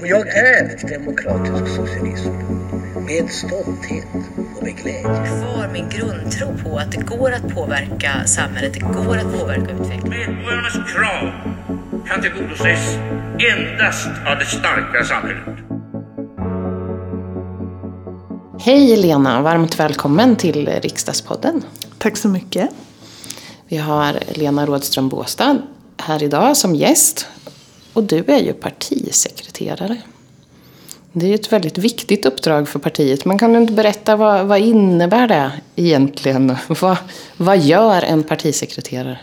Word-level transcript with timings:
Och 0.00 0.06
jag 0.06 0.28
är 0.28 0.88
demokratisk 0.88 1.76
socialism. 1.76 2.30
Med 3.06 3.30
stolthet 3.30 4.06
och 4.56 4.62
med 4.62 4.76
glädje. 4.76 5.02
Kvar 5.02 5.70
min 5.72 5.88
grundtro 5.88 6.56
på 6.64 6.78
att 6.78 6.92
det 6.92 7.00
går 7.00 7.32
att 7.32 7.54
påverka 7.54 8.26
samhället, 8.26 8.74
det 8.74 8.80
går 8.80 9.16
att 9.16 9.38
påverka 9.38 9.72
utvecklingen. 9.72 10.34
Medborgarnas 10.34 10.72
krav 10.72 11.32
kan 12.08 12.22
tillgodoses 12.22 12.96
endast 13.56 14.08
av 14.26 14.38
det 14.38 14.46
starka 14.46 15.04
samhället. 15.04 15.58
Hej 18.60 18.96
Lena, 18.96 19.42
varmt 19.42 19.80
välkommen 19.80 20.36
till 20.36 20.68
Riksdagspodden. 20.68 21.62
Tack 21.98 22.16
så 22.16 22.28
mycket. 22.28 22.70
Vi 23.68 23.76
har 23.76 24.18
Lena 24.34 24.66
Rådström 24.66 25.08
Båstad 25.08 25.56
här 25.96 26.22
idag 26.22 26.56
som 26.56 26.74
gäst. 26.74 27.26
Och 27.98 28.04
du 28.04 28.24
är 28.26 28.38
ju 28.38 28.52
partisekreterare. 28.52 29.96
Det 31.12 31.26
är 31.30 31.34
ett 31.34 31.52
väldigt 31.52 31.78
viktigt 31.78 32.26
uppdrag 32.26 32.68
för 32.68 32.78
partiet. 32.78 33.24
Men 33.24 33.38
kan 33.38 33.52
du 33.52 33.58
inte 33.58 33.72
berätta 33.72 34.16
vad, 34.16 34.46
vad 34.46 34.58
innebär 34.58 35.28
det 35.28 35.52
egentligen? 35.76 36.56
Vad, 36.68 36.96
vad 37.36 37.58
gör 37.58 38.02
en 38.02 38.22
partisekreterare? 38.22 39.18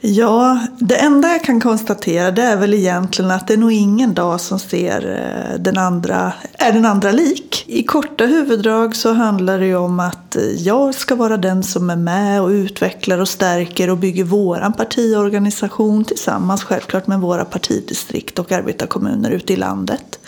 Ja, 0.00 0.60
det 0.78 0.96
enda 0.96 1.28
jag 1.28 1.44
kan 1.44 1.60
konstatera 1.60 2.30
det 2.30 2.42
är 2.42 2.56
väl 2.56 2.74
egentligen 2.74 3.30
att 3.30 3.46
det 3.46 3.52
är 3.54 3.58
nog 3.58 3.72
ingen 3.72 4.14
dag 4.14 4.40
som 4.40 4.58
ser 4.58 5.06
eh, 5.06 5.60
den 5.60 5.78
andra, 5.78 6.32
är 6.52 6.72
den 6.72 6.84
andra 6.84 7.10
lik. 7.10 7.64
I 7.66 7.82
korta 7.82 8.26
huvuddrag 8.26 8.96
så 8.96 9.12
handlar 9.12 9.58
det 9.58 9.66
ju 9.66 9.76
om 9.76 10.00
att 10.00 10.36
eh, 10.36 10.42
jag 10.42 10.94
ska 10.94 11.14
vara 11.14 11.36
den 11.36 11.62
som 11.62 11.90
är 11.90 11.96
med 11.96 12.42
och 12.42 12.48
utvecklar 12.48 13.18
och 13.18 13.28
stärker 13.28 13.90
och 13.90 13.98
bygger 13.98 14.24
våran 14.24 14.72
partiorganisation 14.72 16.04
tillsammans 16.04 16.64
självklart 16.64 17.06
med 17.06 17.20
våra 17.20 17.44
partidistrikt 17.44 18.38
och 18.38 18.52
arbetarkommuner 18.52 19.30
ute 19.30 19.52
i 19.52 19.56
landet. 19.56 20.18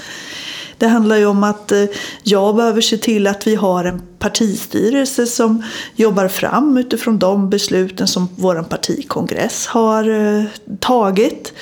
Det 0.81 0.87
handlar 0.87 1.17
ju 1.17 1.27
om 1.27 1.45
att 1.45 1.73
eh, 1.73 1.85
jag 2.23 2.57
behöver 2.57 2.81
se 2.81 2.97
till 2.97 3.27
att 3.27 3.47
vi 3.47 3.55
har 3.55 3.85
en 3.85 4.03
partistyrelse 4.19 5.27
som 5.27 5.63
jobbar 5.97 6.29
fram 6.29 6.77
utifrån 6.77 7.19
de 7.19 7.51
besluten 7.51 8.07
som 8.07 8.29
vår 8.37 8.63
partikongress 8.63 9.67
har 9.67 10.09
eh, 10.09 10.45
tagit. 10.81 11.53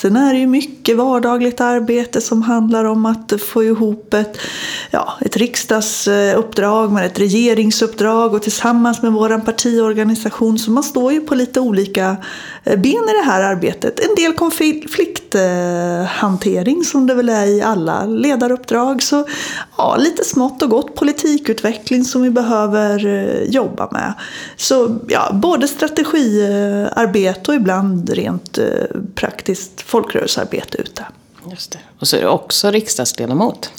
Sen 0.00 0.16
är 0.16 0.32
det 0.32 0.38
ju 0.38 0.46
mycket 0.46 0.96
vardagligt 0.96 1.60
arbete 1.60 2.20
som 2.20 2.42
handlar 2.42 2.84
om 2.84 3.06
att 3.06 3.32
få 3.40 3.64
ihop 3.64 4.14
ett, 4.14 4.38
ja, 4.90 5.12
ett 5.20 5.36
riksdagsuppdrag 5.36 6.92
med 6.92 7.06
ett 7.06 7.18
regeringsuppdrag 7.18 8.34
och 8.34 8.42
tillsammans 8.42 9.02
med 9.02 9.12
vår 9.12 9.38
partiorganisation. 9.38 10.58
Så 10.58 10.70
man 10.70 10.82
står 10.82 11.12
ju 11.12 11.20
på 11.20 11.34
lite 11.34 11.60
olika 11.60 12.16
eh, 12.64 12.78
ben 12.78 12.92
i 12.92 13.12
det 13.22 13.24
här 13.24 13.42
arbetet. 13.42 14.00
En 14.00 14.14
del 14.16 14.32
konflikthantering 14.32 16.78
eh, 16.78 16.82
som 16.82 17.06
det 17.06 17.14
väl 17.14 17.28
är 17.28 17.46
i 17.46 17.62
alla 17.62 18.06
ledaruppdrag. 18.06 19.02
Så 19.02 19.26
ja, 19.76 19.96
lite 19.96 20.24
smått 20.24 20.62
och 20.62 20.70
gott 20.70 20.94
politikutveckling 20.94 22.04
som 22.04 22.22
vi 22.22 22.30
behöver 22.30 23.06
eh, 23.06 23.42
jobba 23.42 23.88
med. 23.90 24.14
Så 24.56 24.98
ja, 25.08 25.30
både 25.32 25.68
strategiarbete 25.68 27.50
och 27.50 27.54
ibland 27.54 28.10
rent 28.10 28.58
praktiskt 29.14 29.89
folkrörelsearbete 29.90 30.78
ute. 30.78 31.06
Just 31.50 31.72
det. 31.72 31.78
Och 31.98 32.08
så 32.08 32.16
är 32.16 32.20
du 32.20 32.26
också 32.26 32.70
riksdagsledamot. 32.70 33.70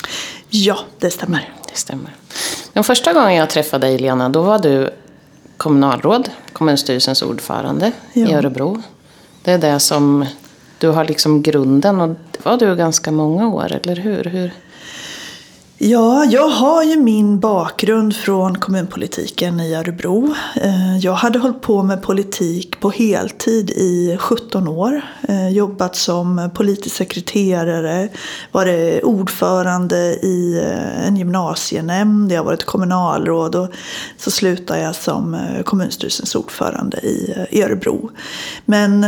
Ja, 0.50 0.80
det 1.00 1.12
stämmer. 1.12 1.54
Det 1.70 1.78
stämmer. 1.78 2.16
Den 2.74 2.84
första 2.84 3.14
gången 3.14 3.34
jag 3.34 3.50
träffade 3.50 3.88
dig, 3.88 3.98
Lena, 3.98 4.30
då 4.30 4.42
var 4.42 4.60
du 4.60 4.90
kommunalråd, 5.58 6.30
kommunstyrelsens 6.54 7.22
ordförande 7.22 7.92
ja. 8.14 8.28
i 8.28 8.34
Örebro. 8.34 8.82
Det 9.44 9.52
är 9.52 9.58
det 9.58 9.80
som 9.80 10.26
du 10.78 10.88
har 10.88 11.06
liksom 11.06 11.42
grunden 11.42 12.02
och 12.02 12.10
det 12.10 12.46
var 12.46 12.58
du 12.58 12.76
ganska 12.76 13.12
många 13.12 13.48
år, 13.50 13.80
eller 13.82 13.96
hur? 13.96 14.24
hur? 14.24 14.52
Ja, 15.84 16.26
jag 16.26 16.48
har 16.48 16.84
ju 16.84 16.98
min 16.98 17.40
bakgrund 17.40 18.16
från 18.16 18.58
kommunpolitiken 18.58 19.60
i 19.60 19.76
Örebro. 19.76 20.36
Eh, 20.56 20.98
jag 20.98 21.14
hade 21.14 21.40
hållit 21.40 21.62
på 21.62 21.84
med 21.84 22.02
politik 22.04 22.80
på 22.80 22.90
heltid 22.90 23.70
i 23.70 24.18
17 24.20 24.68
år. 24.68 25.02
Eh, 25.28 25.50
jobbat 25.50 25.96
som 25.96 26.50
politisk 26.54 26.96
sekreterare, 26.96 28.10
varit 28.52 29.04
ordförande 29.04 29.98
i 30.14 30.64
eh, 30.66 31.08
en 31.08 31.18
gymnasienämnd, 31.18 32.32
jag 32.32 32.40
har 32.40 32.46
varit 32.46 32.66
kommunalråd 32.66 33.56
och 33.56 33.68
så 34.18 34.32
slutade 34.32 34.82
jag 34.82 34.96
som 34.96 35.38
kommunstyrelsens 35.66 36.36
ordförande 36.36 36.98
i 36.98 37.64
Örebro. 37.64 38.12
Men 38.66 39.02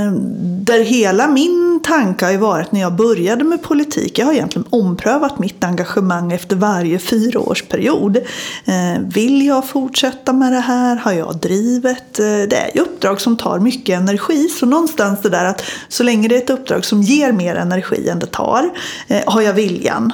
där 0.66 0.84
hela 0.84 1.28
min 1.28 1.80
tanke 1.84 2.25
har 2.25 2.31
ju 2.31 2.38
varit 2.38 2.72
när 2.72 2.81
jag 2.81 2.96
började 2.96 3.44
med 3.44 3.64
politik, 3.64 4.19
jag 4.19 4.25
har 4.25 4.34
egentligen 4.34 4.68
omprövat 4.69 5.40
mitt 5.40 5.64
engagemang 5.64 6.31
efter 6.31 6.56
varje 6.63 7.00
fyraårsperiod. 7.00 8.18
Eh, 8.66 9.01
vill 9.13 9.46
jag 9.46 9.68
fortsätta 9.68 10.34
med 10.34 10.51
det 10.51 10.59
här? 10.59 10.96
Har 10.96 11.12
jag 11.12 11.38
drivet? 11.38 12.19
Eh, 12.19 12.25
det 12.25 12.56
är 12.56 12.72
ju 12.75 12.81
uppdrag 12.81 13.22
som 13.22 13.38
tar 13.38 13.59
mycket 13.59 14.00
energi. 14.00 14.47
Så 14.50 14.66
någonstans 14.66 15.22
det 15.22 15.29
där 15.29 15.46
att 15.46 15.63
så 15.88 16.03
länge 16.03 16.28
det 16.28 16.35
är 16.35 16.41
ett 16.41 16.50
uppdrag 16.50 16.85
som 16.85 17.01
ger 17.01 17.31
mer 17.31 17.56
energi 17.56 18.09
än 18.09 18.19
det 18.19 18.25
tar 18.25 18.69
eh, 19.07 19.22
har 19.25 19.41
jag 19.41 19.53
viljan 19.53 20.13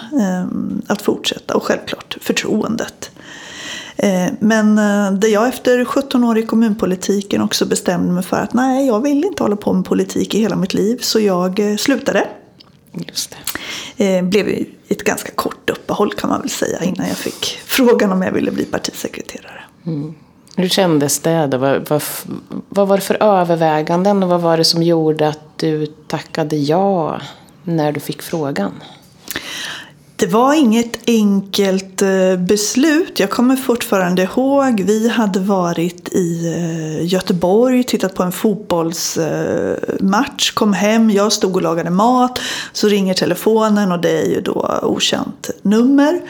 att 0.87 1.01
fortsätta 1.01 1.55
och 1.55 1.63
självklart 1.63 2.17
förtroendet. 2.21 3.11
Men 4.39 4.75
det 5.19 5.27
jag 5.27 5.47
efter 5.47 5.85
17 5.85 6.23
år 6.23 6.37
i 6.37 6.45
kommunpolitiken 6.45 7.41
också 7.41 7.65
bestämde 7.65 8.11
mig 8.11 8.23
för 8.23 8.37
att 8.37 8.53
nej, 8.53 8.87
jag 8.87 9.03
vill 9.03 9.25
inte 9.25 9.43
hålla 9.43 9.55
på 9.55 9.73
med 9.73 9.85
politik 9.85 10.35
i 10.35 10.39
hela 10.39 10.55
mitt 10.55 10.73
liv. 10.73 10.97
Så 11.01 11.19
jag 11.19 11.75
slutade. 11.79 12.27
Just 13.07 13.31
det. 13.31 13.48
Eh, 13.97 14.23
blev 14.23 14.65
ett 14.87 15.03
ganska 15.03 15.31
kort 15.31 15.69
uppehåll 15.69 16.13
kan 16.13 16.29
man 16.29 16.41
väl 16.41 16.49
säga 16.49 16.83
innan 16.83 17.07
jag 17.07 17.17
fick 17.17 17.59
frågan 17.65 18.11
om 18.11 18.21
jag 18.21 18.31
ville 18.31 18.51
bli 18.51 18.65
partisekreterare. 18.65 19.61
Mm. 19.85 20.15
Hur 20.55 20.69
kändes 20.69 21.19
det? 21.19 21.47
Vad, 21.57 21.89
vad, 21.89 22.03
vad 22.69 22.87
var 22.87 22.97
det 22.97 23.03
för 23.03 23.23
överväganden 23.23 24.23
och 24.23 24.29
vad 24.29 24.41
var 24.41 24.57
det 24.57 24.63
som 24.63 24.83
gjorde 24.83 25.27
att 25.27 25.57
du 25.57 25.85
tackade 25.85 26.55
ja 26.55 27.21
när 27.63 27.91
du 27.91 27.99
fick 27.99 28.21
frågan? 28.21 28.71
Det 30.19 30.27
var 30.27 30.53
inget 30.53 30.99
enkelt 31.07 32.01
eh, 32.01 32.35
beslut. 32.37 33.19
Jag 33.19 33.29
kommer 33.29 33.55
fortfarande 33.55 34.21
ihåg, 34.21 34.83
vi 34.85 35.09
hade 35.09 35.39
varit 35.39 36.09
i 36.09 36.55
eh, 36.55 37.05
Göteborg, 37.05 37.83
tittat 37.83 38.15
på 38.15 38.23
en 38.23 38.31
fotbollsmatch, 38.31 40.49
eh, 40.49 40.53
kom 40.53 40.73
hem, 40.73 41.09
jag 41.09 41.33
stod 41.33 41.55
och 41.55 41.61
lagade 41.61 41.89
mat, 41.89 42.39
så 42.73 42.87
ringer 42.87 43.13
telefonen 43.13 43.91
och 43.91 43.99
det 43.99 44.21
är 44.21 44.25
ju 44.25 44.41
då 44.41 44.79
okänt 44.83 45.49
nummer. 45.61 46.21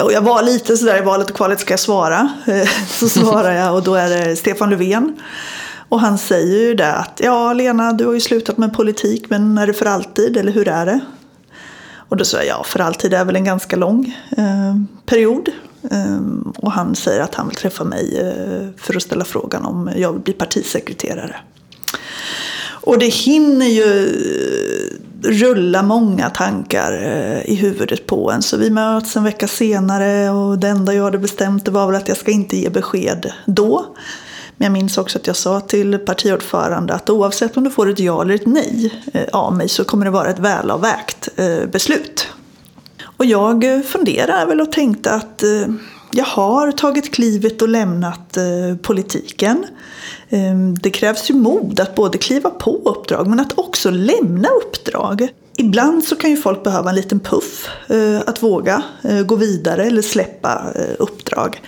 Och 0.00 0.12
jag 0.12 0.22
var 0.22 0.42
lite 0.42 0.76
sådär 0.76 0.98
i 0.98 1.04
valet 1.04 1.30
och 1.30 1.36
kvalet, 1.36 1.60
ska 1.60 1.72
jag 1.72 1.80
svara? 1.80 2.28
Så 2.88 3.08
svarar 3.08 3.52
jag 3.52 3.74
och 3.74 3.82
då 3.82 3.94
är 3.94 4.08
det 4.08 4.36
Stefan 4.36 4.70
Löfven. 4.70 5.16
Och 5.88 6.00
han 6.00 6.18
säger 6.18 6.58
ju 6.58 6.74
det 6.74 6.92
att, 6.92 7.20
ja 7.24 7.52
Lena, 7.52 7.92
du 7.92 8.06
har 8.06 8.14
ju 8.14 8.20
slutat 8.20 8.58
med 8.58 8.74
politik, 8.74 9.30
men 9.30 9.58
är 9.58 9.66
det 9.66 9.74
för 9.74 9.86
alltid 9.86 10.36
eller 10.36 10.52
hur 10.52 10.68
är 10.68 10.86
det? 10.86 11.00
Och 12.08 12.16
då 12.16 12.24
sa 12.24 12.36
jag 12.36 12.46
ja, 12.46 12.64
för 12.64 12.80
alltid 12.80 13.14
är 13.14 13.24
väl 13.24 13.36
en 13.36 13.44
ganska 13.44 13.76
lång 13.76 14.16
eh, 14.36 14.76
period. 15.06 15.48
Eh, 15.90 16.18
och 16.56 16.72
han 16.72 16.94
säger 16.94 17.20
att 17.20 17.34
han 17.34 17.48
vill 17.48 17.56
träffa 17.56 17.84
mig 17.84 18.18
eh, 18.18 18.82
för 18.82 18.96
att 18.96 19.02
ställa 19.02 19.24
frågan 19.24 19.64
om 19.64 19.90
jag 19.96 20.12
vill 20.12 20.22
bli 20.22 20.32
partisekreterare. 20.32 21.36
Och 22.88 22.98
det 22.98 23.06
hinner 23.06 23.66
ju 23.66 24.06
eh, 24.06 25.30
rulla 25.30 25.82
många 25.82 26.30
tankar 26.30 26.92
eh, 26.92 27.50
i 27.50 27.54
huvudet 27.54 28.06
på 28.06 28.30
en. 28.30 28.42
Så 28.42 28.56
vi 28.56 28.70
möts 28.70 29.16
en 29.16 29.24
vecka 29.24 29.48
senare 29.48 30.30
och 30.30 30.58
det 30.58 30.68
enda 30.68 30.94
jag 30.94 31.04
hade 31.04 31.18
bestämt 31.18 31.68
var 31.68 31.86
väl 31.86 31.96
att 31.96 32.08
jag 32.08 32.16
ska 32.16 32.30
inte 32.30 32.56
ge 32.56 32.70
besked 32.70 33.32
då. 33.46 33.96
Men 34.58 34.64
jag 34.64 34.72
minns 34.72 34.98
också 34.98 35.18
att 35.18 35.26
jag 35.26 35.36
sa 35.36 35.60
till 35.60 35.98
partiordförande 35.98 36.94
att 36.94 37.10
oavsett 37.10 37.56
om 37.56 37.64
du 37.64 37.70
får 37.70 37.90
ett 37.90 37.98
ja 37.98 38.22
eller 38.22 38.34
ett 38.34 38.46
nej 38.46 39.02
eh, 39.12 39.24
av 39.32 39.54
mig 39.56 39.68
så 39.68 39.84
kommer 39.84 40.04
det 40.04 40.10
vara 40.10 40.30
ett 40.30 40.38
välavvägt 40.38 41.28
eh, 41.36 41.66
beslut. 41.72 42.28
Och 43.02 43.24
jag 43.24 43.84
funderade 43.86 44.46
väl 44.46 44.60
och 44.60 44.72
tänkte 44.72 45.10
att 45.10 45.42
eh, 45.42 45.66
jag 46.10 46.24
har 46.24 46.72
tagit 46.72 47.14
klivet 47.14 47.62
och 47.62 47.68
lämnat 47.68 48.38
politiken. 48.82 49.66
Det 50.80 50.90
krävs 50.90 51.30
ju 51.30 51.34
mod 51.34 51.80
att 51.80 51.94
både 51.94 52.18
kliva 52.18 52.50
på 52.50 52.80
uppdrag 52.84 53.26
men 53.26 53.40
att 53.40 53.58
också 53.58 53.90
lämna 53.90 54.48
uppdrag 54.48 55.28
ibland 55.58 56.04
så 56.04 56.16
kan 56.16 56.30
ju 56.30 56.36
folk 56.36 56.64
behöva 56.64 56.90
en 56.90 56.96
liten 56.96 57.20
puff 57.20 57.68
eh, 57.88 58.20
att 58.26 58.42
våga 58.42 58.82
eh, 59.02 59.22
gå 59.22 59.36
vidare 59.36 59.84
eller 59.84 60.02
släppa 60.02 60.72
eh, 60.74 60.94
uppdrag. 60.98 61.62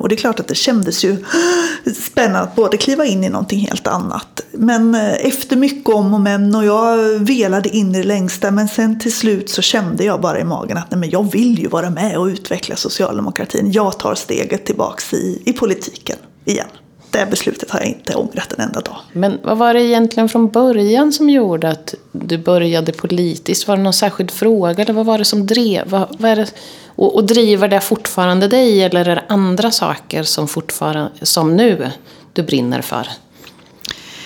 Och 0.00 0.08
det 0.08 0.14
är 0.14 0.16
klart 0.16 0.40
att 0.40 0.48
det 0.48 0.54
kändes 0.54 1.04
ju 1.04 1.16
spännande 1.94 2.40
att 2.40 2.56
både 2.56 2.76
kliva 2.76 3.04
in 3.04 3.24
i 3.24 3.28
någonting 3.28 3.58
helt 3.58 3.86
annat. 3.86 4.40
Men 4.52 4.94
efter 4.94 5.56
mycket 5.56 5.94
om 5.94 6.14
och 6.14 6.20
men 6.20 6.54
och 6.54 6.64
jag 6.64 7.18
velade 7.18 7.68
in 7.68 7.94
i 7.94 7.98
det 7.98 8.04
längsta 8.04 8.50
men 8.50 8.68
sen 8.68 9.00
till 9.00 9.12
slut 9.12 9.50
så 9.50 9.62
kände 9.62 10.04
jag 10.04 10.20
bara 10.20 10.40
i 10.40 10.44
magen 10.44 10.76
att 10.76 10.90
nej, 10.90 11.00
men 11.00 11.10
jag 11.10 11.32
vill 11.32 11.58
ju 11.58 11.68
vara 11.68 11.90
med 11.90 12.16
och 12.16 12.26
utveckla 12.26 12.76
socialdemokratin. 12.76 13.72
Jag 13.72 13.98
tar 13.98 14.14
steget 14.14 14.66
tillbaks 14.66 15.14
i, 15.14 15.42
i 15.44 15.52
politiken 15.52 16.16
igen 16.44 16.68
det 17.14 17.26
beslutet 17.30 17.70
har 17.70 17.80
jag 17.80 17.88
inte 17.88 18.14
ångrat 18.14 18.52
en 18.52 18.60
enda 18.60 18.80
dag. 18.80 18.96
Men 19.12 19.38
vad 19.42 19.58
var 19.58 19.74
det 19.74 19.82
egentligen 19.82 20.28
från 20.28 20.48
början 20.48 21.12
som 21.12 21.30
gjorde 21.30 21.70
att 21.70 21.94
du 22.12 22.38
började 22.38 22.92
politiskt? 22.92 23.68
Var 23.68 23.76
det 23.76 23.82
någon 23.82 23.92
särskild 23.92 24.30
fråga 24.30 24.82
eller 24.82 24.92
vad 24.92 25.06
var 25.06 25.18
det 25.18 25.24
som 25.24 25.46
drev? 25.46 25.90
Vad, 25.90 26.16
vad 26.18 26.38
det, 26.38 26.54
och, 26.86 27.14
och 27.14 27.24
driver 27.24 27.68
det 27.68 27.80
fortfarande 27.80 28.48
dig 28.48 28.82
eller 28.82 29.08
är 29.08 29.14
det 29.14 29.24
andra 29.28 29.70
saker 29.70 30.22
som, 30.22 30.48
fortfarande, 30.48 31.10
som 31.22 31.56
nu 31.56 31.90
du 32.32 32.42
brinner 32.42 32.82
för? 32.82 33.08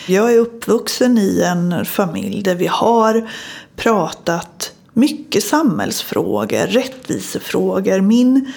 Jag 0.07 0.33
är 0.33 0.39
uppvuxen 0.39 1.19
i 1.19 1.43
en 1.43 1.85
familj 1.85 2.43
där 2.43 2.55
vi 2.55 2.67
har 2.67 3.31
pratat 3.77 4.73
mycket 4.93 5.45
samhällsfrågor, 5.45 6.67
rättvisefrågor. 6.67 8.01
Min 8.01 8.53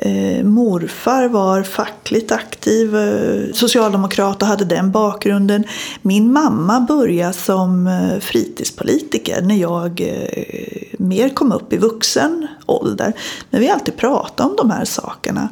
Eh, 0.00 0.44
morfar 0.44 1.28
var 1.28 1.62
fackligt 1.62 2.32
aktiv, 2.32 2.96
eh, 2.96 3.52
socialdemokrat 3.52 4.42
och 4.42 4.48
hade 4.48 4.64
den 4.64 4.90
bakgrunden. 4.90 5.64
Min 6.02 6.32
mamma 6.32 6.80
började 6.80 7.32
som 7.32 7.86
eh, 7.86 8.18
fritidspolitiker 8.20 9.42
när 9.42 9.54
jag 9.54 10.00
eh, 10.00 10.98
mer 10.98 11.28
kom 11.28 11.52
upp 11.52 11.72
i 11.72 11.76
vuxen 11.76 12.46
ålder. 12.66 13.12
Men 13.50 13.60
vi 13.60 13.66
har 13.66 13.74
alltid 13.74 13.96
pratat 13.96 14.46
om 14.46 14.56
de 14.56 14.70
här 14.70 14.84
sakerna. 14.84 15.48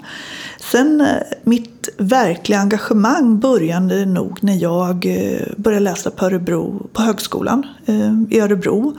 Sen 0.72 1.00
eh, 1.00 1.16
mitt 1.42 1.88
verkliga 1.96 2.58
engagemang 2.58 3.38
började 3.38 4.06
nog 4.06 4.38
när 4.40 4.62
jag 4.62 5.06
eh, 5.06 5.46
började 5.56 5.84
läsa 5.84 6.10
på, 6.10 6.26
Örebro, 6.26 6.86
på 6.92 7.02
högskolan 7.02 7.66
eh, 7.86 8.36
i 8.36 8.40
Örebro. 8.40 8.94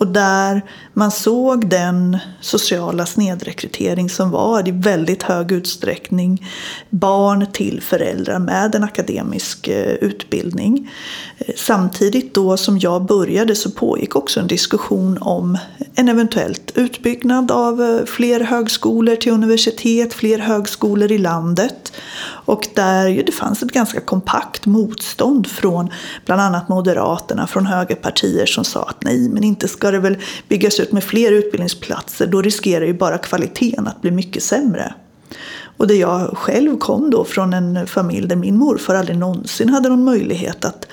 Och 0.00 0.06
där 0.06 0.62
man 0.94 1.10
såg 1.10 1.68
den 1.68 2.18
sociala 2.40 3.06
snedrekrytering 3.06 4.10
som 4.10 4.30
var 4.30 4.68
i 4.68 4.70
väldigt 4.70 5.22
hög 5.22 5.52
utsträckning 5.52 6.46
barn 6.90 7.46
till 7.52 7.80
föräldrar 7.82 8.38
med 8.38 8.74
en 8.74 8.84
akademisk 8.84 9.68
eh, 9.68 9.94
utbildning. 9.94 10.90
Eh, 11.38 11.54
samtidigt 11.56 12.34
då 12.34 12.56
som 12.56 12.78
jag 12.78 13.06
började 13.06 13.56
så 13.56 13.70
pågick 13.70 14.16
också 14.16 14.40
en 14.40 14.46
diskussion 14.46 15.18
om 15.20 15.58
en 15.94 16.08
eventuellt 16.08 16.72
utbyggnad 16.74 17.50
av 17.50 17.82
eh, 17.82 18.04
fler 18.04 18.40
högskolor 18.40 19.16
till 19.16 19.32
universitet, 19.32 20.14
fler 20.14 20.38
högskolor 20.38 21.12
i 21.12 21.18
landet. 21.18 21.92
Och 22.50 22.68
där 22.74 23.22
det 23.26 23.32
fanns 23.32 23.62
ett 23.62 23.72
ganska 23.72 24.00
kompakt 24.00 24.66
motstånd 24.66 25.46
från 25.46 25.90
bland 26.26 26.40
annat 26.40 26.68
Moderaterna, 26.68 27.46
från 27.46 27.66
högerpartier 27.66 28.46
som 28.46 28.64
sa 28.64 28.82
att 28.82 29.04
nej, 29.04 29.28
men 29.28 29.44
inte 29.44 29.68
ska 29.68 29.90
det 29.90 29.98
väl 29.98 30.18
byggas 30.48 30.80
ut 30.80 30.92
med 30.92 31.04
fler 31.04 31.32
utbildningsplatser, 31.32 32.26
då 32.26 32.42
riskerar 32.42 32.84
ju 32.84 32.94
bara 32.94 33.18
kvaliteten 33.18 33.86
att 33.86 34.02
bli 34.02 34.10
mycket 34.10 34.42
sämre. 34.42 34.94
Och 35.80 35.86
där 35.86 35.94
jag 35.94 36.36
själv 36.38 36.78
kom 36.78 37.10
då 37.10 37.24
från 37.24 37.52
en 37.52 37.86
familj 37.86 38.28
där 38.28 38.36
min 38.36 38.58
morfar 38.58 38.94
aldrig 38.94 39.18
någonsin 39.18 39.68
hade 39.68 39.88
någon 39.88 40.04
möjlighet 40.04 40.64
att 40.64 40.86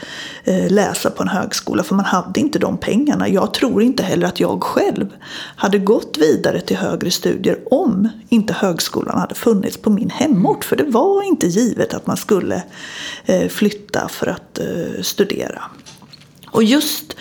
eh, 0.43 0.71
läsa 0.71 1.09
på 1.09 1.23
en 1.23 1.29
högskola 1.29 1.83
för 1.83 1.95
man 1.95 2.05
hade 2.05 2.39
inte 2.39 2.59
de 2.59 2.77
pengarna. 2.77 3.29
Jag 3.29 3.53
tror 3.53 3.83
inte 3.83 4.03
heller 4.03 4.27
att 4.27 4.39
jag 4.39 4.63
själv 4.63 5.07
hade 5.55 5.79
gått 5.79 6.17
vidare 6.17 6.61
till 6.61 6.77
högre 6.77 7.11
studier 7.11 7.59
om 7.71 8.09
inte 8.29 8.53
högskolan 8.53 9.19
hade 9.19 9.35
funnits 9.35 9.77
på 9.77 9.89
min 9.89 10.09
hemort. 10.09 10.65
För 10.65 10.75
det 10.75 10.85
var 10.85 11.23
inte 11.23 11.47
givet 11.47 11.93
att 11.93 12.07
man 12.07 12.17
skulle 12.17 12.63
eh, 13.25 13.47
flytta 13.47 14.07
för 14.07 14.27
att 14.27 14.59
eh, 14.59 15.01
studera. 15.01 15.61
Och 16.51 16.63
just 16.63 17.15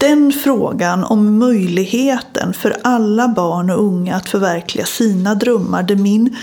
den 0.00 0.32
frågan 0.32 1.04
om 1.04 1.38
möjligheten 1.38 2.52
för 2.52 2.76
alla 2.82 3.28
barn 3.28 3.70
och 3.70 3.84
unga 3.84 4.16
att 4.16 4.28
förverkliga 4.28 4.86
sina 4.86 5.34
drömmar. 5.34 5.82
det 5.82 5.96
min 5.96 6.36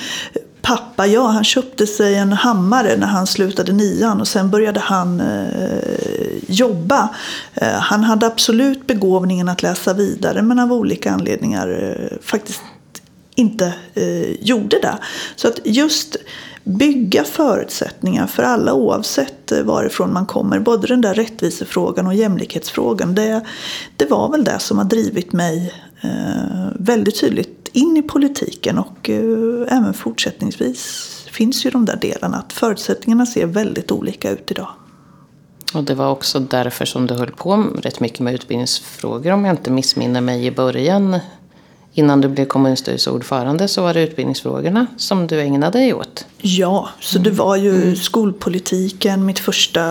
pappa, 0.62 1.08
ja 1.08 1.28
han 1.28 1.44
köpte 1.44 1.88
sig 1.88 2.16
en 2.16 2.34
hammare 2.34 2.98
när 2.98 3.08
han 3.08 3.28
slutade 3.28 3.74
nian 3.74 4.22
och 4.22 4.28
sen 4.28 4.50
började 4.50 4.80
han 4.80 5.20
eh, 5.20 6.38
jobba. 6.48 7.10
Eh, 7.54 7.68
han 7.68 8.04
hade 8.04 8.28
absolut 8.28 8.88
begåvningen 8.88 9.50
att 9.50 9.64
läsa 9.64 9.94
vidare 9.94 10.42
men 10.42 10.60
av 10.60 10.74
olika 10.74 11.12
anledningar 11.12 11.68
eh, 11.84 12.18
faktiskt 12.22 12.62
inte 13.38 13.74
eh, 13.94 14.32
gjorde 14.32 14.80
det. 14.80 14.98
Så 15.36 15.48
att 15.48 15.60
just 15.64 16.18
bygga 16.64 17.24
förutsättningar 17.24 18.28
för 18.28 18.44
alla 18.44 18.74
oavsett 18.74 19.52
eh, 19.52 19.64
varifrån 19.64 20.14
man 20.14 20.26
kommer. 20.26 20.60
Både 20.60 20.88
den 20.88 21.02
där 21.02 21.14
rättvisefrågan 21.14 22.08
och 22.08 22.14
jämlikhetsfrågan. 22.14 23.16
Det, 23.16 23.42
det 23.98 24.06
var 24.06 24.32
väl 24.32 24.44
det 24.44 24.60
som 24.60 24.78
har 24.78 24.86
drivit 24.86 25.34
mig 25.34 25.74
eh, 26.02 26.72
väldigt 26.80 27.20
tydligt 27.20 27.70
in 27.72 27.98
i 27.98 28.02
politiken 28.02 28.78
och 28.78 29.10
eh, 29.10 29.78
även 29.78 29.94
fortsättningsvis 29.94 31.14
finns 31.32 31.66
ju 31.66 31.70
de 31.70 31.86
där 31.86 31.96
delarna 31.96 32.38
att 32.38 32.54
förutsättningarna 32.54 33.26
ser 33.26 33.46
väldigt 33.46 33.92
olika 33.92 34.32
ut 34.32 34.52
idag. 34.52 34.70
Och 35.74 35.84
det 35.84 35.96
var 35.96 36.10
också 36.10 36.40
därför 36.40 36.86
som 36.86 37.08
du 37.08 37.14
höll 37.14 37.32
på 37.32 37.56
rätt 37.82 38.00
mycket 38.00 38.20
med 38.20 38.34
utbildningsfrågor 38.34 39.32
om 39.32 39.46
jag 39.46 39.54
inte 39.54 39.72
missminner 39.72 40.22
mig 40.22 40.46
i 40.46 40.52
början 40.52 41.20
innan 41.98 42.22
du 42.22 42.28
blev 42.28 42.46
kommunstyrelseordförande 42.46 43.68
så 43.68 43.82
var 43.82 43.94
det 43.94 44.04
utbildningsfrågorna 44.04 44.88
som 44.98 45.28
du 45.28 45.42
ägnade 45.42 45.80
dig 45.80 45.94
åt. 45.94 46.26
Ja, 46.42 46.90
så 47.00 47.20
det 47.20 47.32
var 47.32 47.56
ju 47.56 47.76
mm. 47.76 47.96
skolpolitiken. 47.96 49.26
Mitt 49.26 49.40
första 49.40 49.84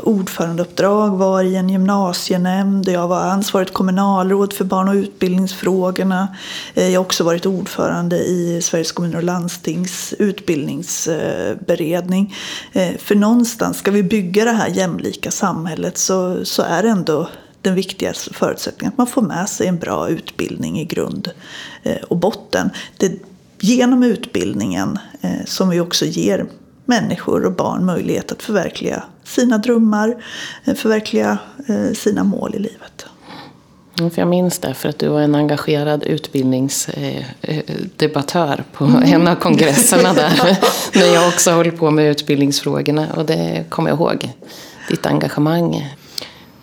ordförandeuppdrag 0.00 1.16
var 1.16 1.42
i 1.42 1.56
en 1.56 1.68
gymnasienämnd. 1.68 2.88
Jag 2.88 3.08
var 3.08 3.20
ansvarigt 3.20 3.72
kommunalråd 3.72 4.52
för 4.52 4.64
barn 4.64 4.88
och 4.88 4.94
utbildningsfrågorna. 4.94 6.28
Eh, 6.74 6.88
jag 6.88 7.00
har 7.00 7.04
också 7.04 7.24
varit 7.24 7.46
ordförande 7.46 8.16
i 8.16 8.60
Sveriges 8.62 8.92
kommuner 8.92 9.16
och 9.16 9.22
landstings 9.22 10.14
utbildningsberedning. 10.18 12.34
Eh, 12.72 12.90
för 12.98 13.14
någonstans, 13.14 13.78
ska 13.78 13.90
vi 13.90 14.02
bygga 14.02 14.44
det 14.44 14.52
här 14.52 14.68
jämlika 14.68 15.30
samhället 15.30 15.98
så, 15.98 16.44
så 16.44 16.62
är 16.62 16.82
det 16.82 16.88
ändå 16.88 17.28
den 17.64 17.74
viktigaste 17.74 18.34
förutsättningen. 18.34 18.92
Att 18.92 18.98
man 18.98 19.06
får 19.06 19.22
med 19.22 19.48
sig 19.48 19.66
en 19.66 19.78
bra 19.78 20.08
utbildning 20.08 20.80
i 20.80 20.84
grund 20.84 21.30
eh, 21.82 21.96
och 21.96 22.16
botten. 22.16 22.70
Det 22.96 23.06
är 23.06 23.12
genom 23.60 24.02
utbildningen 24.02 24.98
eh, 25.20 25.44
som 25.44 25.68
vi 25.68 25.80
också 25.80 26.04
ger 26.04 26.46
människor 26.84 27.44
och 27.44 27.52
barn 27.52 27.84
möjlighet 27.84 28.32
att 28.32 28.42
förverkliga 28.42 29.02
sina 29.24 29.58
drömmar, 29.58 30.24
eh, 30.64 30.74
förverkliga 30.74 31.38
sina 31.94 32.24
mål 32.24 32.54
i 32.54 32.58
livet. 32.58 33.06
För 33.96 34.12
jag 34.16 34.28
minns 34.28 34.58
det, 34.58 34.74
för 34.74 34.88
att 34.88 34.98
du 34.98 35.08
var 35.08 35.20
en 35.20 35.34
engagerad 35.34 36.04
utbildningsdebattör 36.04 38.64
på 38.72 38.84
mm. 38.84 39.02
en 39.02 39.28
av 39.28 39.34
kongresserna 39.34 40.12
där. 40.14 40.58
när 40.94 41.14
jag 41.14 41.28
också 41.28 41.50
höll 41.50 41.72
på 41.72 41.90
med 41.90 42.10
utbildningsfrågorna. 42.10 43.06
Och 43.16 43.26
det 43.26 43.64
kommer 43.68 43.90
jag 43.90 43.96
ihåg, 43.96 44.32
ditt 44.88 45.06
engagemang. 45.06 45.94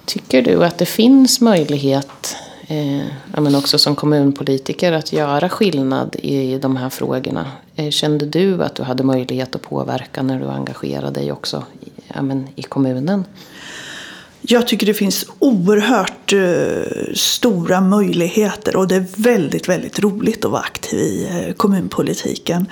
Tycker 0.05 0.41
du 0.41 0.63
att 0.63 0.77
det 0.77 0.85
finns 0.85 1.41
möjlighet, 1.41 2.35
eh, 2.67 3.05
men 3.41 3.55
också 3.55 3.77
som 3.77 3.95
kommunpolitiker, 3.95 4.91
att 4.91 5.13
göra 5.13 5.49
skillnad 5.49 6.15
i 6.15 6.57
de 6.57 6.77
här 6.77 6.89
frågorna? 6.89 7.51
Eh, 7.75 7.89
kände 7.89 8.25
du 8.25 8.63
att 8.63 8.75
du 8.75 8.83
hade 8.83 9.03
möjlighet 9.03 9.55
att 9.55 9.61
påverka 9.61 10.23
när 10.23 10.39
du 10.39 10.47
engagerade 10.47 11.19
dig 11.19 11.31
också 11.31 11.63
ja, 12.13 12.21
men, 12.21 12.47
i 12.55 12.63
kommunen? 12.63 13.25
Jag 14.43 14.67
tycker 14.67 14.85
det 14.85 14.93
finns 14.93 15.25
oerhört 15.39 16.33
eh, 16.33 17.13
stora 17.13 17.81
möjligheter 17.81 18.75
och 18.75 18.87
det 18.87 18.95
är 18.95 19.05
väldigt, 19.15 19.69
väldigt 19.69 19.99
roligt 19.99 20.45
att 20.45 20.51
vara 20.51 20.61
aktiv 20.61 20.99
i 20.99 21.27
eh, 21.29 21.53
kommunpolitiken. 21.53 22.67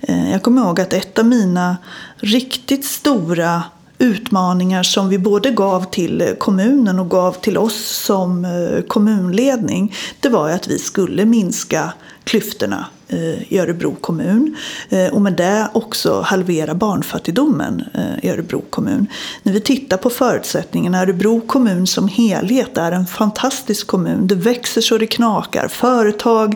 Eh, 0.00 0.30
jag 0.32 0.42
kommer 0.42 0.62
ihåg 0.62 0.80
att 0.80 0.92
ett 0.92 1.18
av 1.18 1.26
mina 1.26 1.76
riktigt 2.16 2.84
stora 2.84 3.62
utmaningar 4.02 4.82
som 4.82 5.08
vi 5.08 5.18
både 5.18 5.50
gav 5.50 5.84
till 5.84 6.34
kommunen 6.38 6.98
och 6.98 7.10
gav 7.10 7.32
till 7.32 7.58
oss 7.58 8.02
som 8.04 8.44
eh, 8.44 8.82
kommunledning 8.82 9.94
det 10.20 10.28
var 10.28 10.50
att 10.50 10.68
vi 10.68 10.78
skulle 10.78 11.24
minska 11.24 11.92
klyftorna 12.24 12.86
eh, 13.08 13.52
i 13.52 13.58
Örebro 13.58 13.94
kommun 14.00 14.56
eh, 14.88 15.06
och 15.06 15.22
med 15.22 15.32
det 15.32 15.68
också 15.72 16.20
halvera 16.20 16.74
barnfattigdomen 16.74 17.84
i 18.22 18.30
Örebro 18.30 18.60
kommun. 18.70 19.06
När 19.42 19.52
vi 19.52 19.60
tittar 19.60 19.96
på 19.96 20.10
förutsättningarna, 20.10 21.02
Örebro 21.02 21.40
kommun 21.40 21.86
som 21.86 22.08
helhet 22.08 22.76
är 22.78 22.92
en 22.92 23.06
fantastisk 23.06 23.86
kommun. 23.86 24.26
Det 24.26 24.34
växer 24.34 24.80
så 24.80 24.98
det 24.98 25.06
knakar, 25.06 25.68
företag 25.68 26.54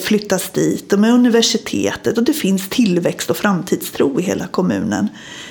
flyttas 0.00 0.50
dit 0.50 0.90
de 0.90 1.04
är 1.04 1.12
universitetet 1.12 2.18
och 2.18 2.24
det 2.24 2.32
finns 2.32 2.68
tillväxt 2.68 3.30
och 3.30 3.36
framtidstro 3.36 4.20
i 4.20 4.22
hela 4.22 4.46
kommunen. 4.46 5.08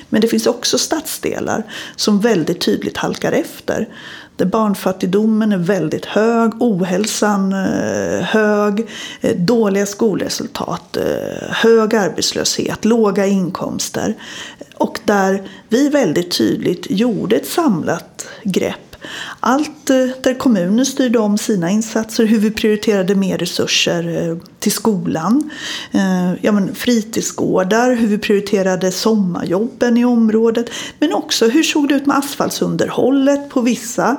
Men 0.08 0.20
det 0.20 0.28
finns 0.28 0.46
också 0.46 0.78
stadsdelar 0.78 1.62
som 1.96 2.20
väldigt 2.20 2.60
tydligt 2.60 2.96
halkar 2.96 3.32
efter. 3.32 3.88
Där 4.36 4.46
barnfattigdomen 4.46 5.52
är 5.52 5.58
väldigt 5.58 6.04
hög, 6.04 6.52
ohälsan 6.60 7.52
eh, 7.52 8.20
hög, 8.20 8.88
eh, 9.20 9.36
dåliga 9.36 9.86
skolresultat, 9.86 10.96
eh, 10.96 11.50
hög 11.50 11.94
arbetslöshet, 11.94 12.84
låga 12.84 13.26
inkomster. 13.26 14.14
Och 14.74 14.98
där 15.04 15.42
vi 15.68 15.88
väldigt 15.88 16.38
tydligt 16.38 16.86
gjorde 16.90 17.36
ett 17.36 17.48
samlat 17.48 18.26
grepp 18.44 18.87
allt 19.40 19.90
eh, 19.90 19.96
där 20.22 20.38
kommunen 20.38 20.86
styrde 20.86 21.18
om 21.18 21.38
sina 21.38 21.70
insatser, 21.70 22.24
hur 22.24 22.38
vi 22.38 22.50
prioriterade 22.50 23.14
mer 23.14 23.38
resurser 23.38 24.28
eh, 24.28 24.36
till 24.58 24.72
skolan, 24.72 25.50
eh, 25.92 26.32
ja, 26.42 26.52
men 26.52 26.74
fritidsgårdar, 26.74 27.94
hur 27.94 28.08
vi 28.08 28.18
prioriterade 28.18 28.92
sommarjobben 28.92 29.96
i 29.96 30.04
området. 30.04 30.70
Men 30.98 31.12
också 31.12 31.48
hur 31.48 31.62
såg 31.62 31.88
det 31.88 31.94
ut 31.94 32.06
med 32.06 32.16
asfaltsunderhållet 32.16 33.48
på 33.48 33.60
vissa 33.60 34.16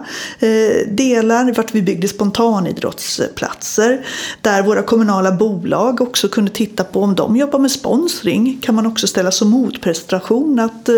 delar, 0.87 1.53
vart 1.53 1.75
vi 1.75 1.81
byggde 1.81 2.07
spontanidrottsplatser. 2.07 4.05
Där 4.41 4.63
våra 4.63 4.81
kommunala 4.81 5.31
bolag 5.31 6.01
också 6.01 6.29
kunde 6.29 6.51
titta 6.51 6.83
på 6.83 7.01
om 7.01 7.15
de 7.15 7.35
jobbar 7.35 7.59
med 7.59 7.71
sponsring 7.71 8.59
kan 8.61 8.75
man 8.75 8.85
också 8.85 9.07
ställa 9.07 9.31
som 9.31 9.49
motprestation 9.49 10.59
att 10.59 10.89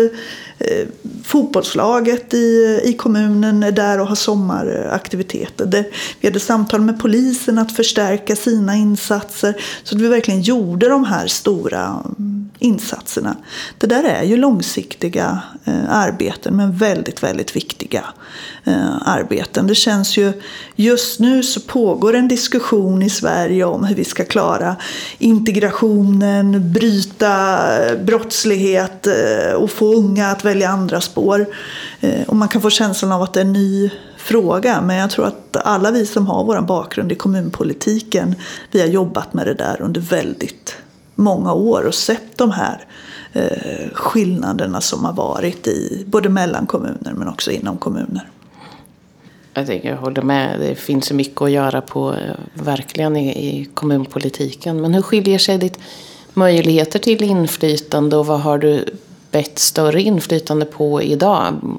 eh, 0.70 0.86
fotbollslaget 1.24 2.34
i, 2.34 2.80
i 2.84 2.92
kommunen 2.92 3.62
är 3.62 3.72
där 3.72 4.00
och 4.00 4.06
har 4.06 4.14
sommaraktiviteter. 4.14 5.66
Det, 5.66 5.84
vi 6.20 6.28
hade 6.28 6.40
samtal 6.40 6.80
med 6.80 7.00
polisen 7.00 7.58
att 7.58 7.76
förstärka 7.76 8.36
sina 8.36 8.76
insatser 8.76 9.62
så 9.84 9.94
att 9.94 10.00
vi 10.00 10.08
verkligen 10.08 10.42
gjorde 10.42 10.88
de 10.88 11.04
här 11.04 11.26
stora 11.26 12.02
mm, 12.18 12.50
insatserna. 12.58 13.36
Det 13.78 13.86
där 13.86 14.04
är 14.04 14.22
ju 14.22 14.36
långsiktiga 14.36 15.42
eh, 15.64 15.90
arbeten 15.90 16.56
men 16.56 16.76
väldigt, 16.76 17.22
väldigt 17.22 17.56
viktiga 17.56 18.04
eh, 18.64 19.08
arbeten. 19.08 19.66
Det 19.66 19.74
känns 19.74 20.16
ju, 20.16 20.32
just 20.76 21.20
nu 21.20 21.42
så 21.42 21.60
pågår 21.60 22.14
en 22.14 22.28
diskussion 22.28 23.02
i 23.02 23.10
Sverige 23.10 23.64
om 23.64 23.84
hur 23.84 23.94
vi 23.94 24.04
ska 24.04 24.24
klara 24.24 24.76
integrationen, 25.18 26.72
bryta 26.72 27.32
eh, 27.86 27.98
brottslighet 27.98 29.06
eh, 29.06 29.52
och 29.52 29.70
få 29.70 29.94
unga 29.94 30.30
att 30.30 30.44
välja 30.44 30.51
andra 30.60 31.00
spår. 31.00 31.46
Eh, 32.00 32.28
och 32.28 32.36
man 32.36 32.48
kan 32.48 32.62
få 32.62 32.70
känslan 32.70 33.12
av 33.12 33.22
att 33.22 33.32
det 33.32 33.40
är 33.40 33.44
en 33.44 33.52
ny 33.52 33.90
fråga. 34.16 34.80
Men 34.80 34.96
jag 34.96 35.10
tror 35.10 35.26
att 35.26 35.56
alla 35.64 35.90
vi 35.90 36.06
som 36.06 36.26
har 36.26 36.44
vår 36.44 36.60
bakgrund 36.60 37.12
i 37.12 37.14
kommunpolitiken, 37.14 38.34
vi 38.70 38.80
har 38.80 38.88
jobbat 38.88 39.34
med 39.34 39.46
det 39.46 39.54
där 39.54 39.82
under 39.82 40.00
väldigt 40.00 40.76
många 41.14 41.52
år 41.52 41.84
och 41.86 41.94
sett 41.94 42.38
de 42.38 42.50
här 42.50 42.86
eh, 43.32 43.90
skillnaderna 43.92 44.80
som 44.80 45.04
har 45.04 45.12
varit 45.12 45.66
i 45.66 46.04
både 46.06 46.28
mellan 46.28 46.66
kommuner 46.66 47.12
men 47.16 47.28
också 47.28 47.50
inom 47.50 47.76
kommuner. 47.76 48.28
Jag, 49.54 49.66
tänker, 49.66 49.90
jag 49.90 49.96
håller 49.96 50.22
med. 50.22 50.60
Det 50.60 50.74
finns 50.74 51.06
så 51.06 51.14
mycket 51.14 51.42
att 51.42 51.50
göra 51.50 51.80
på, 51.80 52.12
eh, 52.12 52.34
verkligen 52.54 53.16
i, 53.16 53.28
i 53.28 53.64
kommunpolitiken. 53.74 54.80
Men 54.80 54.94
hur 54.94 55.02
skiljer 55.02 55.38
sig 55.38 55.58
ditt 55.58 55.78
möjligheter 56.34 56.98
till 56.98 57.22
inflytande 57.22 58.16
och 58.16 58.26
vad 58.26 58.40
har 58.40 58.58
du 58.58 58.84
ett 59.38 59.58
större 59.58 60.02
inflytande 60.02 60.64
på 60.64 61.02
idag? 61.02 61.76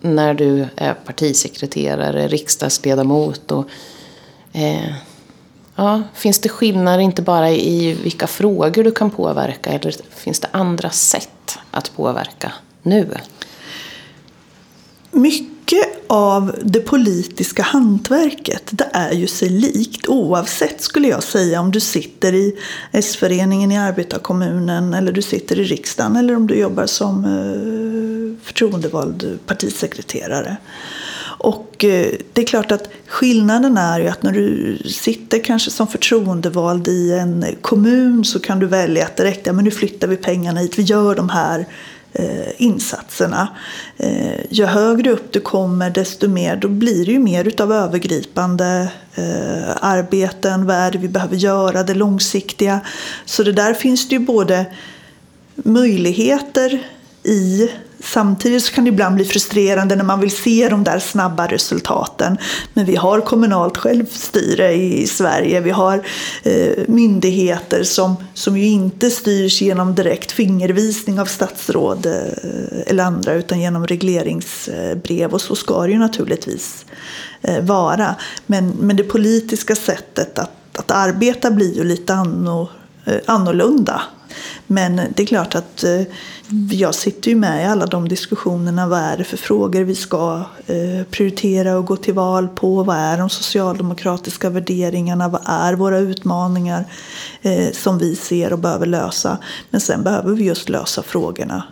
När 0.00 0.34
du 0.34 0.66
är 0.76 0.94
partisekreterare, 0.94 2.28
riksdagsledamot 2.28 3.50
och 3.50 3.68
eh, 4.52 4.94
ja, 5.76 6.02
Finns 6.14 6.38
det 6.38 6.48
skillnader 6.48 6.98
inte 6.98 7.22
bara 7.22 7.50
i 7.50 7.92
vilka 7.92 8.26
frågor 8.26 8.84
du 8.84 8.90
kan 8.90 9.10
påverka 9.10 9.70
eller 9.70 9.94
finns 10.10 10.40
det 10.40 10.48
andra 10.50 10.90
sätt 10.90 11.58
att 11.70 11.96
påverka 11.96 12.52
nu? 12.82 13.08
Mycket 15.10 15.51
av 16.14 16.56
det 16.62 16.80
politiska 16.80 17.62
hantverket 17.62 18.62
det 18.70 18.88
är 18.92 19.12
ju 19.12 19.26
sig 19.26 19.48
likt 19.48 20.08
oavsett 20.08 20.80
skulle 20.80 21.08
jag 21.08 21.22
säga 21.22 21.60
om 21.60 21.70
du 21.70 21.80
sitter 21.80 22.34
i 22.34 22.56
S-föreningen 22.92 23.72
i 23.72 23.78
arbetarkommunen 23.78 24.94
eller 24.94 25.12
du 25.12 25.22
sitter 25.22 25.58
i 25.58 25.64
riksdagen 25.64 26.16
eller 26.16 26.36
om 26.36 26.46
du 26.46 26.54
jobbar 26.54 26.86
som 26.86 27.24
eh, 27.24 28.44
förtroendevald 28.44 29.38
partisekreterare. 29.46 30.56
Och 31.38 31.84
eh, 31.84 32.06
det 32.32 32.42
är 32.42 32.46
klart 32.46 32.72
att 32.72 32.88
skillnaden 33.06 33.76
är 33.76 34.00
ju 34.00 34.08
att 34.08 34.22
när 34.22 34.32
du 34.32 34.78
sitter 34.86 35.44
kanske 35.44 35.70
som 35.70 35.86
förtroendevald 35.86 36.88
i 36.88 37.12
en 37.12 37.44
kommun 37.60 38.24
så 38.24 38.40
kan 38.40 38.58
du 38.58 38.66
välja 38.66 39.04
att 39.04 39.16
direkt, 39.16 39.46
ja 39.46 39.52
men 39.52 39.64
nu 39.64 39.70
flyttar 39.70 40.08
vi 40.08 40.16
pengarna 40.16 40.60
hit, 40.60 40.78
vi 40.78 40.82
gör 40.82 41.14
de 41.14 41.28
här 41.28 41.66
Eh, 42.14 42.48
insatserna. 42.56 43.48
Eh, 43.96 44.40
ju 44.50 44.64
högre 44.64 45.10
upp 45.10 45.32
du 45.32 45.40
kommer 45.40 45.90
desto 45.90 46.28
mer, 46.28 46.56
då 46.56 46.68
blir 46.68 47.06
det 47.06 47.12
ju 47.12 47.18
mer 47.18 47.44
utav 47.44 47.72
övergripande 47.72 48.88
eh, 49.14 49.76
arbeten. 49.80 50.66
Vad 50.66 50.76
är 50.76 50.90
det 50.90 50.98
vi 50.98 51.08
behöver 51.08 51.36
göra? 51.36 51.82
Det 51.82 51.94
långsiktiga. 51.94 52.80
Så 53.24 53.42
det 53.42 53.52
där 53.52 53.74
finns 53.74 54.08
det 54.08 54.14
ju 54.14 54.18
både 54.18 54.66
möjligheter 55.54 56.82
i 57.22 57.70
Samtidigt 58.04 58.64
så 58.64 58.72
kan 58.72 58.84
det 58.84 58.88
ibland 58.88 59.14
bli 59.14 59.24
frustrerande 59.24 59.96
när 59.96 60.04
man 60.04 60.20
vill 60.20 60.30
se 60.30 60.68
de 60.68 60.84
där 60.84 60.98
snabba 60.98 61.46
resultaten. 61.46 62.38
Men 62.74 62.84
vi 62.84 62.96
har 62.96 63.20
kommunalt 63.20 63.76
självstyre 63.76 64.72
i 64.72 65.06
Sverige. 65.06 65.60
Vi 65.60 65.70
har 65.70 66.02
eh, 66.42 66.84
myndigheter 66.86 67.82
som, 67.82 68.16
som 68.34 68.58
ju 68.58 68.66
inte 68.66 69.10
styrs 69.10 69.62
genom 69.62 69.94
direkt 69.94 70.32
fingervisning 70.32 71.20
av 71.20 71.26
statsråd 71.26 72.06
eh, 72.06 72.82
eller 72.86 73.04
andra 73.04 73.34
utan 73.34 73.60
genom 73.60 73.86
regleringsbrev. 73.86 75.32
Och 75.32 75.40
så 75.40 75.56
ska 75.56 75.82
det 75.82 75.92
ju 75.92 75.98
naturligtvis 75.98 76.84
eh, 77.42 77.64
vara. 77.64 78.14
Men, 78.46 78.68
men 78.68 78.96
det 78.96 79.04
politiska 79.04 79.74
sättet 79.74 80.38
att, 80.38 80.78
att 80.78 80.90
arbeta 80.90 81.50
blir 81.50 81.76
ju 81.76 81.84
lite 81.84 82.14
anno, 82.14 82.68
eh, 83.04 83.20
annorlunda. 83.26 84.02
Men 84.66 85.00
det 85.14 85.22
är 85.22 85.26
klart 85.26 85.54
att 85.54 85.84
eh, 85.84 86.02
jag 86.70 86.94
sitter 86.94 87.30
ju 87.30 87.36
med 87.36 87.62
i 87.62 87.66
alla 87.66 87.86
de 87.86 88.08
diskussionerna. 88.08 88.86
Vad 88.86 88.98
är 88.98 89.16
det 89.16 89.24
för 89.24 89.36
frågor 89.36 89.80
vi 89.80 89.94
ska 89.94 90.44
eh, 90.66 91.06
prioritera 91.10 91.78
och 91.78 91.86
gå 91.86 91.96
till 91.96 92.14
val 92.14 92.48
på? 92.48 92.82
Vad 92.82 92.96
är 92.96 93.18
de 93.18 93.30
socialdemokratiska 93.30 94.50
värderingarna? 94.50 95.28
Vad 95.28 95.42
är 95.44 95.74
våra 95.74 95.98
utmaningar 95.98 96.84
eh, 97.42 97.72
som 97.72 97.98
vi 97.98 98.16
ser 98.16 98.52
och 98.52 98.58
behöver 98.58 98.86
lösa? 98.86 99.38
Men 99.70 99.80
sen 99.80 100.02
behöver 100.02 100.34
vi 100.34 100.44
just 100.44 100.68
lösa 100.68 101.02
frågorna 101.02 101.62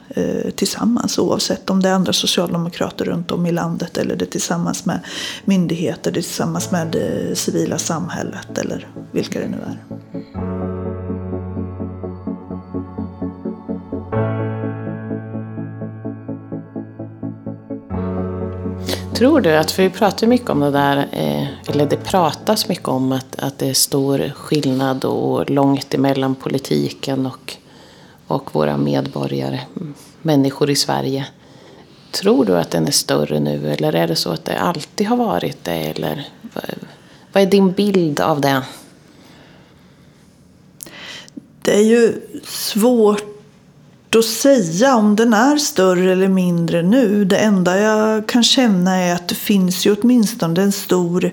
tillsammans 0.57 1.19
oavsett 1.19 1.71
om 1.71 1.83
det 1.83 1.89
är 1.89 1.93
andra 1.93 2.13
socialdemokrater 2.13 3.05
runt 3.05 3.31
om 3.31 3.47
i 3.47 3.53
landet 3.53 3.97
eller 3.99 4.17
det 4.17 4.25
är 4.25 4.31
tillsammans 4.31 4.87
med 4.87 5.01
myndigheter, 5.45 6.13
det 6.13 6.21
är 6.21 6.23
tillsammans 6.23 6.71
med 6.71 6.87
det 6.87 7.39
civila 7.39 7.79
samhället 7.79 8.59
eller 8.59 8.89
vilka 9.13 9.41
det 9.41 9.49
nu 9.49 9.59
är. 9.67 10.80
Tror 19.21 19.41
du 19.41 19.57
att, 19.57 19.71
för 19.71 19.83
vi 19.83 19.91
pratar 19.91 20.27
mycket 20.27 20.51
om 20.51 20.61
det 20.61 20.71
där, 20.71 20.97
eh, 21.13 21.47
eller 21.69 21.87
det 21.87 21.97
pratas 21.97 22.69
mycket 22.69 22.89
om 22.89 23.13
att, 23.13 23.39
att 23.39 23.59
det 23.59 23.69
är 23.69 23.75
stor 23.75 24.33
skillnad 24.37 25.05
och 25.05 25.51
långt 25.51 25.95
emellan 25.95 26.35
politiken 26.35 27.27
och, 27.27 27.57
och 28.27 28.55
våra 28.55 28.77
medborgare, 28.77 29.61
människor 30.23 30.71
i 30.71 30.77
Sverige. 30.77 31.27
Tror 32.11 32.45
du 32.45 32.59
att 32.59 32.71
den 32.71 32.87
är 32.87 32.91
större 32.91 33.41
nu 33.41 33.71
eller 33.73 33.95
är 33.95 34.09
det 34.09 34.17
så 34.17 34.31
att 34.31 34.45
det 34.45 34.59
alltid 34.59 35.07
har 35.07 35.17
varit 35.17 35.65
det? 35.65 35.73
Eller, 35.73 36.29
vad 37.33 37.43
är 37.43 37.47
din 37.47 37.73
bild 37.73 38.21
av 38.21 38.41
det? 38.41 38.63
Det 41.63 41.75
är 41.75 41.85
ju 41.85 42.21
svårt 42.45 43.40
att 44.19 44.25
säga 44.25 44.97
om 44.97 45.17
den 45.17 45.35
är 45.35 45.57
större 45.57 46.13
eller 46.13 46.29
mindre 46.29 46.83
nu. 46.83 47.25
Det 47.25 47.37
enda 47.37 47.79
jag 47.81 48.29
kan 48.29 48.45
känna 48.45 48.97
är 48.97 49.15
att 49.15 49.29
det 49.29 49.35
finns 49.35 49.87
ju 49.87 49.97
åtminstone 50.01 50.63
en 50.63 50.73
stor 50.73 51.31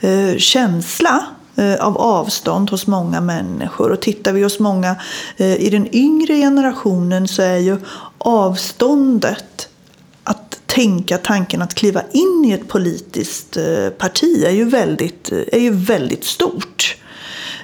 eh, 0.00 0.36
känsla 0.36 1.26
eh, 1.56 1.74
av 1.74 1.98
avstånd 1.98 2.70
hos 2.70 2.86
många 2.86 3.20
människor. 3.20 3.90
Och 3.90 4.00
tittar 4.00 4.32
vi 4.32 4.42
hos 4.42 4.58
många 4.58 4.96
eh, 5.36 5.54
i 5.54 5.70
den 5.70 5.94
yngre 5.94 6.36
generationen 6.36 7.28
så 7.28 7.42
är 7.42 7.58
ju 7.58 7.76
avståndet 8.18 9.68
att 10.24 10.60
tänka 10.66 11.18
tanken 11.18 11.62
att 11.62 11.74
kliva 11.74 12.02
in 12.12 12.44
i 12.44 12.52
ett 12.52 12.68
politiskt 12.68 13.56
eh, 13.56 13.88
parti 13.98 14.44
är 14.46 14.50
ju 14.50 14.64
väldigt, 14.64 15.32
eh, 15.32 15.38
är 15.52 15.60
ju 15.60 15.70
väldigt 15.70 16.24
stort. 16.24 16.96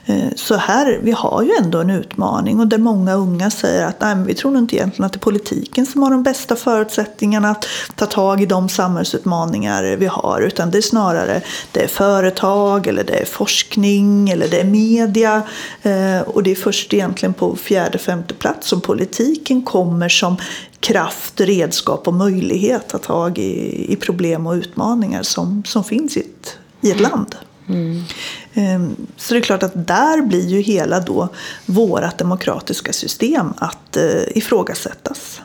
Eh, 0.09 0.29
så 0.37 0.55
här, 0.55 0.99
vi 1.03 1.13
har 1.13 1.43
ju 1.43 1.53
ändå 1.63 1.79
en 1.79 1.91
utmaning 1.91 2.61
och 2.61 2.67
där 2.67 2.79
många 2.79 3.15
unga 3.15 3.51
säger 3.51 3.87
att 3.87 4.01
nej, 4.01 4.15
men 4.15 4.27
vi 4.27 4.35
tror 4.35 4.59
inte 4.59 4.77
egentligen 4.77 5.05
att 5.05 5.13
det 5.13 5.17
är 5.17 5.21
politiken 5.21 5.87
som 5.87 6.03
har 6.03 6.11
de 6.11 6.23
bästa 6.23 6.57
förutsättningarna 6.57 7.51
att 7.51 7.67
ta 7.95 8.07
tag 8.07 8.43
i 8.43 8.47
de 8.47 8.69
samhällsutmaningar 8.69 9.97
vi 9.97 10.07
har. 10.07 10.41
Utan 10.41 10.71
det 10.71 10.79
är 10.79 10.83
snarare 10.83 11.43
det 11.73 11.83
är 11.83 11.89
företag 11.89 12.87
eller 12.87 13.05
det 13.05 13.19
är 13.19 13.25
forskning 13.25 14.31
eller 14.31 14.49
det 14.49 14.61
är 14.61 14.65
media. 14.65 15.43
Eh, 15.83 16.21
och 16.21 16.43
det 16.43 16.51
är 16.51 16.55
först 16.55 16.95
egentligen 16.95 17.35
på 17.35 17.57
fjärde, 17.57 17.99
femte 17.99 18.35
plats 18.35 18.69
som 18.69 18.81
politiken 18.81 19.63
kommer 19.63 20.09
som 20.09 20.37
kraft, 20.81 21.41
redskap 21.41 22.09
och 22.09 22.15
möjlighet 22.15 22.83
att 22.83 22.89
ta 22.89 22.99
tag 22.99 23.39
i, 23.39 23.87
i 23.93 23.97
problem 23.97 24.47
och 24.47 24.53
utmaningar 24.53 25.23
som, 25.23 25.63
som 25.67 25.85
finns 25.85 26.17
i 26.17 26.21
ett, 26.21 26.59
i 26.81 26.91
ett 26.91 27.01
land. 27.01 27.37
Mm. 27.69 28.97
Så 29.17 29.35
det 29.35 29.41
är 29.41 29.43
klart 29.43 29.63
att 29.63 29.87
där 29.87 30.23
blir 30.23 30.47
ju 30.47 30.61
hela 30.61 31.01
då 31.01 31.29
vårat 31.67 32.19
demokratiska 32.19 32.93
system 32.93 33.53
att 33.57 33.97
eh, 33.97 34.37
ifrågasättas. 34.39 35.41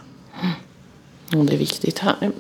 Mm. 1.34 1.46
Det 1.46 1.54
är 1.54 1.58
viktigt. 1.58 2.04
Ehm, 2.22 2.34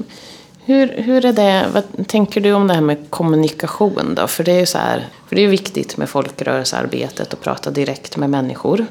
hur, 0.65 0.87
hur 0.97 1.25
är 1.25 1.33
det, 1.33 1.65
vad 1.73 2.07
tänker 2.07 2.41
du 2.41 2.53
om 2.53 2.67
det 2.67 2.73
här 2.73 2.81
med 2.81 3.09
kommunikation 3.09 4.15
då? 4.15 4.27
För 4.27 4.43
det 4.43 4.51
är 4.51 4.59
ju 4.59 4.65
så 4.65 4.77
här, 4.77 5.07
för 5.27 5.35
det 5.35 5.41
är 5.41 5.47
viktigt 5.47 5.97
med 5.97 6.09
folkrörelsearbetet 6.09 7.33
att 7.33 7.41
prata 7.41 7.71
direkt 7.71 8.17
med 8.17 8.29
människor. 8.29 8.85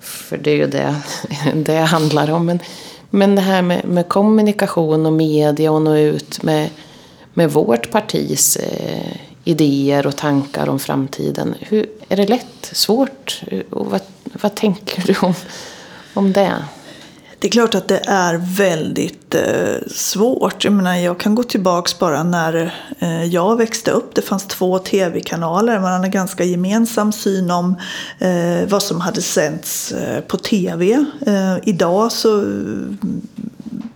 För 0.00 0.38
det 0.38 0.50
är 0.50 0.56
ju 0.56 0.66
det 0.66 0.94
det 1.54 1.78
handlar 1.78 2.30
om. 2.30 2.46
Men, 2.46 2.58
men 3.10 3.34
det 3.34 3.42
här 3.42 3.62
med, 3.62 3.84
med 3.84 4.08
kommunikation 4.08 5.06
och 5.06 5.12
media 5.12 5.72
och 5.72 5.82
nå 5.82 5.96
ut 5.96 6.42
med, 6.42 6.70
med 7.34 7.52
vårt 7.52 7.90
partis 7.90 8.56
eh, 8.56 9.16
idéer 9.50 10.06
och 10.06 10.16
tankar 10.16 10.68
om 10.68 10.78
framtiden. 10.78 11.54
Hur, 11.60 11.86
är 12.08 12.16
det 12.16 12.26
lätt? 12.26 12.70
Svårt? 12.72 13.42
Och 13.70 13.86
vad, 13.86 14.00
vad 14.42 14.54
tänker 14.54 15.02
du 15.06 15.14
om, 15.26 15.34
om 16.14 16.32
det? 16.32 16.64
Det 17.40 17.48
är 17.48 17.50
klart 17.50 17.74
att 17.74 17.88
det 17.88 18.02
är 18.06 18.56
väldigt 18.56 19.34
eh, 19.34 19.88
svårt. 19.90 20.64
Jag, 20.64 20.72
menar, 20.72 20.94
jag 20.94 21.20
kan 21.20 21.34
gå 21.34 21.42
tillbaks 21.42 21.98
bara 21.98 22.22
när 22.22 22.74
eh, 22.98 23.24
jag 23.24 23.56
växte 23.56 23.90
upp. 23.90 24.14
Det 24.14 24.22
fanns 24.22 24.46
två 24.46 24.78
tv-kanaler. 24.78 25.80
Man 25.80 25.92
hade 25.92 26.04
en 26.04 26.10
ganska 26.10 26.44
gemensam 26.44 27.12
syn 27.12 27.50
om 27.50 27.76
eh, 28.18 28.68
vad 28.68 28.82
som 28.82 29.00
hade 29.00 29.22
sänts 29.22 29.92
eh, 29.92 30.20
på 30.20 30.36
tv. 30.36 31.04
Eh, 31.26 31.56
idag 31.62 32.12
så 32.12 32.44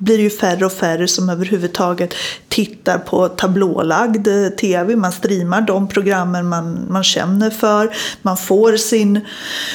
blir 0.04 0.16
det 0.16 0.23
ju 0.23 0.30
färre 0.30 0.66
och 0.66 0.73
färre 0.73 1.08
som 1.08 1.28
överhuvudtaget 1.28 2.14
tittar 2.49 2.99
på 2.99 3.28
tablålagd 3.28 4.28
eh, 4.28 4.49
tv. 4.49 4.96
Man 4.96 5.12
streamar 5.12 5.61
de 5.61 5.88
programmen 5.88 6.49
man, 6.49 6.87
man 6.90 7.04
känner 7.04 7.50
för. 7.50 7.94
Man 8.23 8.37
får 8.37 8.76
sin, 8.76 9.20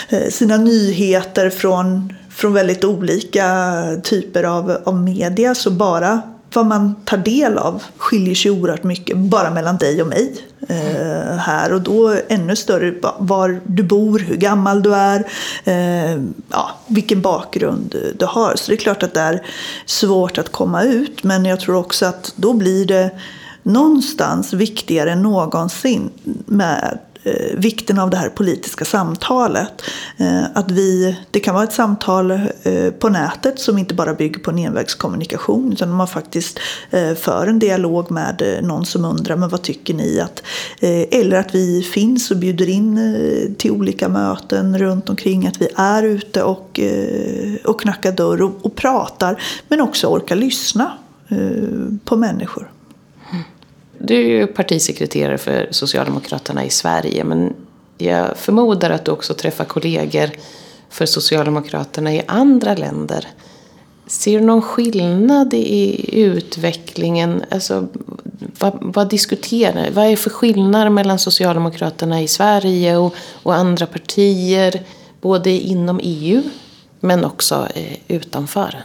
eh, 0.10 0.30
sina 0.30 0.58
nyheter 0.58 1.50
från 1.50 2.14
från 2.30 2.54
väldigt 2.54 2.84
olika 2.84 3.48
typer 4.04 4.44
av, 4.44 4.78
av 4.86 4.96
media. 4.96 5.56
Så 5.56 5.72
bara 5.72 6.22
vad 6.54 6.66
man 6.66 6.96
tar 7.06 7.18
del 7.18 7.58
av 7.58 7.84
skiljer 7.98 8.36
sig 8.36 8.52
oerhört 8.52 8.84
mycket 8.84 9.18
bara 9.18 9.50
mellan 9.50 9.78
dig 9.78 10.02
och 10.02 10.08
mig 10.08 10.36
eh, 10.68 11.38
här. 11.38 11.74
Och 11.74 11.82
då 11.82 12.16
ännu 12.28 12.56
större 12.56 12.94
var 13.20 13.62
du 13.66 13.84
bor, 13.84 14.20
hur 14.20 14.36
gammal 14.36 14.84
du 14.84 14.96
är, 14.96 15.28
eh, 15.64 16.22
ja, 16.50 16.72
vilken 16.88 17.22
bakgrund 17.22 17.96
du 18.16 18.26
har. 18.26 18.56
Så 18.56 18.72
det 18.72 18.76
är 18.76 18.78
klart 18.78 19.04
att 19.04 19.14
det 19.14 19.22
är 19.22 19.46
svårt 19.86 20.38
att 20.38 20.52
komma 20.52 20.84
ut. 20.84 21.24
Men 21.24 21.46
jag 21.46 21.60
tror 21.60 21.76
också 21.76 22.06
att 22.06 22.34
då 22.36 22.54
blir 22.54 22.86
det 22.86 23.12
någonstans 23.64 24.54
viktigare 24.54 25.12
än 25.12 25.22
någonsin 25.22 26.10
med 26.46 27.00
Eh, 27.24 27.58
vikten 27.58 28.00
av 28.00 28.10
det 28.10 28.18
här 28.18 28.30
politiska 28.30 28.86
samtalet. 28.86 29.82
Eh, 30.18 30.44
att 30.54 30.72
vi, 30.72 31.18
det 31.32 31.40
kan 31.40 31.56
vara 31.56 31.64
ett 31.64 31.74
samtal 31.74 32.32
eh, 32.32 32.92
på 33.00 33.10
nätet 33.10 33.60
som 33.60 33.78
inte 33.78 33.94
bara 33.94 34.14
bygger 34.14 34.40
på 34.40 34.52
en 34.52 34.60
envägskommunikation 34.60 35.74
utan 35.74 35.92
man 35.92 36.08
faktiskt 36.08 36.60
eh, 36.90 37.14
för 37.14 37.48
en 37.48 37.60
dialog 37.60 38.12
med 38.12 38.42
eh, 38.42 38.68
någon 38.68 38.86
som 38.86 39.06
undrar 39.06 39.36
men 39.36 39.50
vad 39.50 39.62
tycker 39.62 39.94
ni? 39.94 40.20
Att, 40.20 40.44
eh, 40.80 41.20
eller 41.20 41.40
att 41.40 41.56
vi 41.56 41.82
finns 41.82 42.32
och 42.32 42.38
bjuder 42.38 42.70
in 42.70 42.98
eh, 42.98 43.54
till 43.54 43.72
olika 43.72 44.10
möten 44.10 44.78
runt 44.78 45.10
omkring. 45.10 45.48
Att 45.48 45.62
vi 45.62 45.68
är 45.76 46.04
ute 46.04 46.44
och, 46.44 46.80
eh, 46.80 47.56
och 47.66 47.82
knackar 47.82 48.12
dörr 48.12 48.42
och, 48.42 48.52
och 48.62 48.76
pratar 48.76 49.42
men 49.68 49.82
också 49.82 50.08
orkar 50.08 50.36
lyssna 50.36 50.92
eh, 51.30 51.38
på 52.06 52.16
människor. 52.16 52.72
Du 54.02 54.16
är 54.16 54.28
ju 54.28 54.48
partisekreterare 54.48 55.38
för 55.38 55.68
Socialdemokraterna 55.72 56.66
i 56.66 56.70
Sverige 56.70 57.24
men 57.24 57.54
jag 57.98 58.38
förmodar 58.38 58.90
att 58.90 59.06
du 59.06 59.12
också 59.12 59.34
träffar 59.34 59.66
kollegor 59.66 60.30
för 60.90 61.06
Socialdemokraterna 61.06 62.14
i 62.14 62.22
andra 62.28 62.76
länder. 62.76 63.28
Ser 64.08 64.40
du 64.40 64.46
någon 64.46 64.62
skillnad 64.62 65.54
i 65.54 66.06
utvecklingen? 66.22 67.44
Alltså, 67.52 67.88
vad, 68.60 68.78
vad 68.82 69.10
diskuterar 69.10 69.92
Vad 69.92 70.06
är 70.06 70.16
för 70.16 70.30
skillnad 70.30 70.92
mellan 70.92 71.20
Socialdemokraterna 71.20 72.22
i 72.22 72.28
Sverige 72.28 72.98
och, 72.98 73.16
och 73.44 73.56
andra 73.56 73.86
partier? 73.86 74.84
Både 75.22 75.50
inom 75.50 76.00
EU 76.04 76.42
men 77.00 77.26
också 77.26 77.68
eh, 77.76 77.98
utanför. 78.08 78.84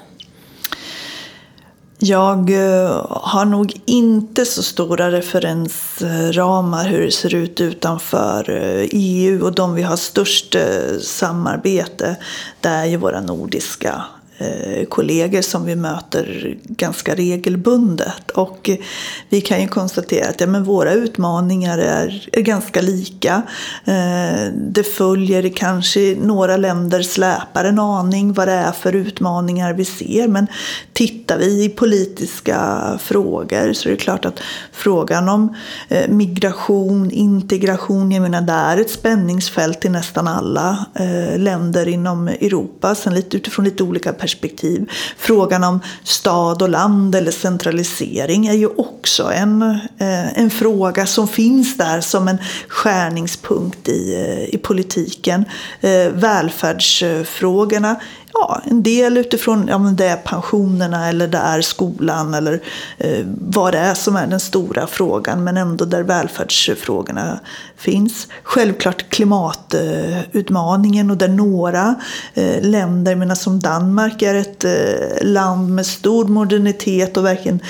Jag 2.07 2.51
eh, 2.51 3.07
har 3.11 3.45
nog 3.45 3.81
inte 3.85 4.45
så 4.45 4.63
stora 4.63 5.11
referensramar 5.11 6.85
hur 6.85 7.03
det 7.03 7.11
ser 7.11 7.35
ut 7.35 7.61
utanför 7.61 8.51
eh, 8.51 8.89
EU 8.93 9.45
och 9.45 9.55
de 9.55 9.75
vi 9.75 9.83
har 9.83 9.97
störst 9.97 10.55
eh, 10.55 10.99
samarbete. 11.01 12.17
Det 12.61 12.69
är 12.69 12.85
ju 12.85 12.97
våra 12.97 13.21
nordiska 13.21 14.05
Eh, 14.39 14.85
kollegor 14.85 15.43
som 15.43 15.65
vi 15.65 15.77
möter 15.77 16.57
ganska 16.65 17.15
regelbundet. 17.15 18.31
Och 18.31 18.71
vi 19.29 19.41
kan 19.41 19.61
ju 19.61 19.69
konstatera 19.69 20.29
att 20.29 20.41
ja, 20.41 20.47
men 20.47 20.65
våra 20.65 20.93
utmaningar 20.93 21.79
är, 21.79 22.29
är 22.33 22.41
ganska 22.41 22.81
lika. 22.81 23.43
Eh, 23.85 24.53
det 24.55 24.85
följer 24.85 25.49
kanske 25.57 26.17
några 26.21 26.57
länder 26.57 27.03
släpar 27.03 27.65
en 27.65 27.79
aning 27.79 28.33
vad 28.33 28.49
det 28.49 28.53
är 28.53 28.73
för 28.73 28.95
utmaningar 28.95 29.73
vi 29.73 29.85
ser. 29.85 30.29
Men 30.29 30.47
tittar 30.93 31.39
vi 31.39 31.65
i 31.65 31.69
politiska 31.69 32.83
frågor 33.03 33.73
så 33.73 33.89
är 33.89 33.91
det 33.91 33.99
klart 33.99 34.25
att 34.25 34.41
frågan 34.73 35.29
om 35.29 35.57
eh, 35.89 36.09
migration, 36.09 37.11
integration, 37.11 38.13
jag 38.13 38.23
menar 38.23 38.41
det 38.41 38.53
är 38.53 38.77
ett 38.77 38.91
spänningsfält 38.91 39.85
i 39.85 39.89
nästan 39.89 40.29
alla 40.29 40.87
eh, 40.95 41.39
länder 41.39 41.89
inom 41.89 42.29
Europa. 42.29 42.95
Sen 42.95 43.15
lite 43.15 43.37
utifrån 43.37 43.65
lite 43.65 43.83
olika 43.83 44.13
perspektiv. 44.25 44.91
Frågan 45.17 45.65
om 45.65 45.81
stad 46.05 46.63
och 46.63 46.69
land 46.69 47.15
eller 47.15 47.31
centralisering 47.31 48.47
är 48.47 48.53
ju 48.55 48.67
också 48.67 49.33
en, 49.33 49.63
eh, 49.99 50.39
en 50.39 50.51
fråga 50.51 51.07
som 51.07 51.29
finns 51.29 51.77
där 51.77 52.01
som 52.01 52.29
en 52.29 52.39
skärningspunkt 52.69 53.89
i, 53.89 54.15
eh, 54.15 54.55
i 54.55 54.59
politiken. 54.59 55.45
Eh, 55.81 56.09
välfärdsfrågorna 56.13 57.97
ja, 58.35 58.61
en 58.65 58.83
del 58.83 59.17
utifrån 59.17 59.67
ja, 59.69 59.79
men 59.79 59.97
det 59.97 60.07
är 60.07 60.17
pensionerna 60.17 61.09
eller 61.09 61.29
det 61.29 61.39
är 61.39 61.61
skolan 61.61 62.35
eller 62.35 62.61
eh, 62.99 63.27
vad 63.41 63.73
det 63.73 63.79
är 63.79 63.95
som 63.95 64.17
är 64.17 64.27
den 64.27 64.41
stora 64.41 64.87
frågan 64.87 65.45
men 65.45 65.57
ändå 65.57 65.85
där 65.85 66.03
välfärdsfrågorna 66.03 67.41
finns. 67.77 68.29
Självklart 68.43 69.11
klimatutmaningen 69.11 71.11
och 71.11 71.17
där 71.17 71.29
några 71.29 71.95
eh, 72.35 72.63
länder, 72.63 73.17
menar 73.17 73.35
som 73.35 73.61
Danmark 73.61 74.23
är 74.23 74.35
ett 74.35 74.65
eh, 74.65 74.73
land 75.23 75.71
med 75.71 75.87
stor 75.87 76.25
modernitet 76.25 77.17
och 77.17 77.25
verkligen 77.25 77.61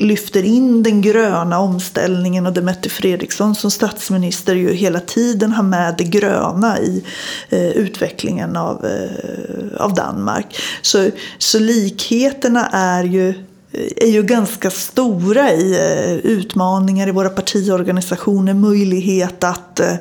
lyfter 0.00 0.42
in 0.42 0.82
den 0.82 1.02
gröna 1.02 1.58
omställningen 1.58 2.46
och 2.46 2.52
det 2.52 2.62
Mette 2.62 2.88
Fredriksson 2.88 3.54
som 3.54 3.70
statsminister 3.70 4.54
ju 4.54 4.72
hela 4.72 5.00
tiden 5.00 5.52
har 5.52 5.62
med 5.62 5.94
det 5.98 6.04
gröna 6.04 6.78
i 6.78 7.04
eh, 7.48 7.68
utvecklingen 7.68 8.56
av, 8.56 8.86
eh, 8.86 9.82
av 9.82 9.94
Danmark. 9.94 10.60
Så, 10.82 11.10
så 11.38 11.58
likheterna 11.58 12.66
är 12.72 13.04
ju 13.04 13.34
är 13.72 14.06
ju 14.06 14.22
ganska 14.22 14.70
stora 14.70 15.52
i 15.52 15.72
eh, 15.72 16.16
utmaningar 16.16 17.08
i 17.08 17.10
våra 17.10 17.28
partiorganisationer, 17.28 18.54
möjlighet 18.54 19.44
att, 19.44 19.80
eh, 19.80 19.94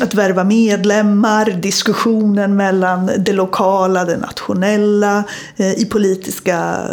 att 0.00 0.14
värva 0.14 0.44
medlemmar, 0.44 1.44
diskussionen 1.50 2.56
mellan 2.56 3.10
det 3.18 3.32
lokala, 3.32 4.04
det 4.04 4.16
nationella 4.16 5.24
eh, 5.56 5.72
i 5.72 5.84
politiska 5.84 6.88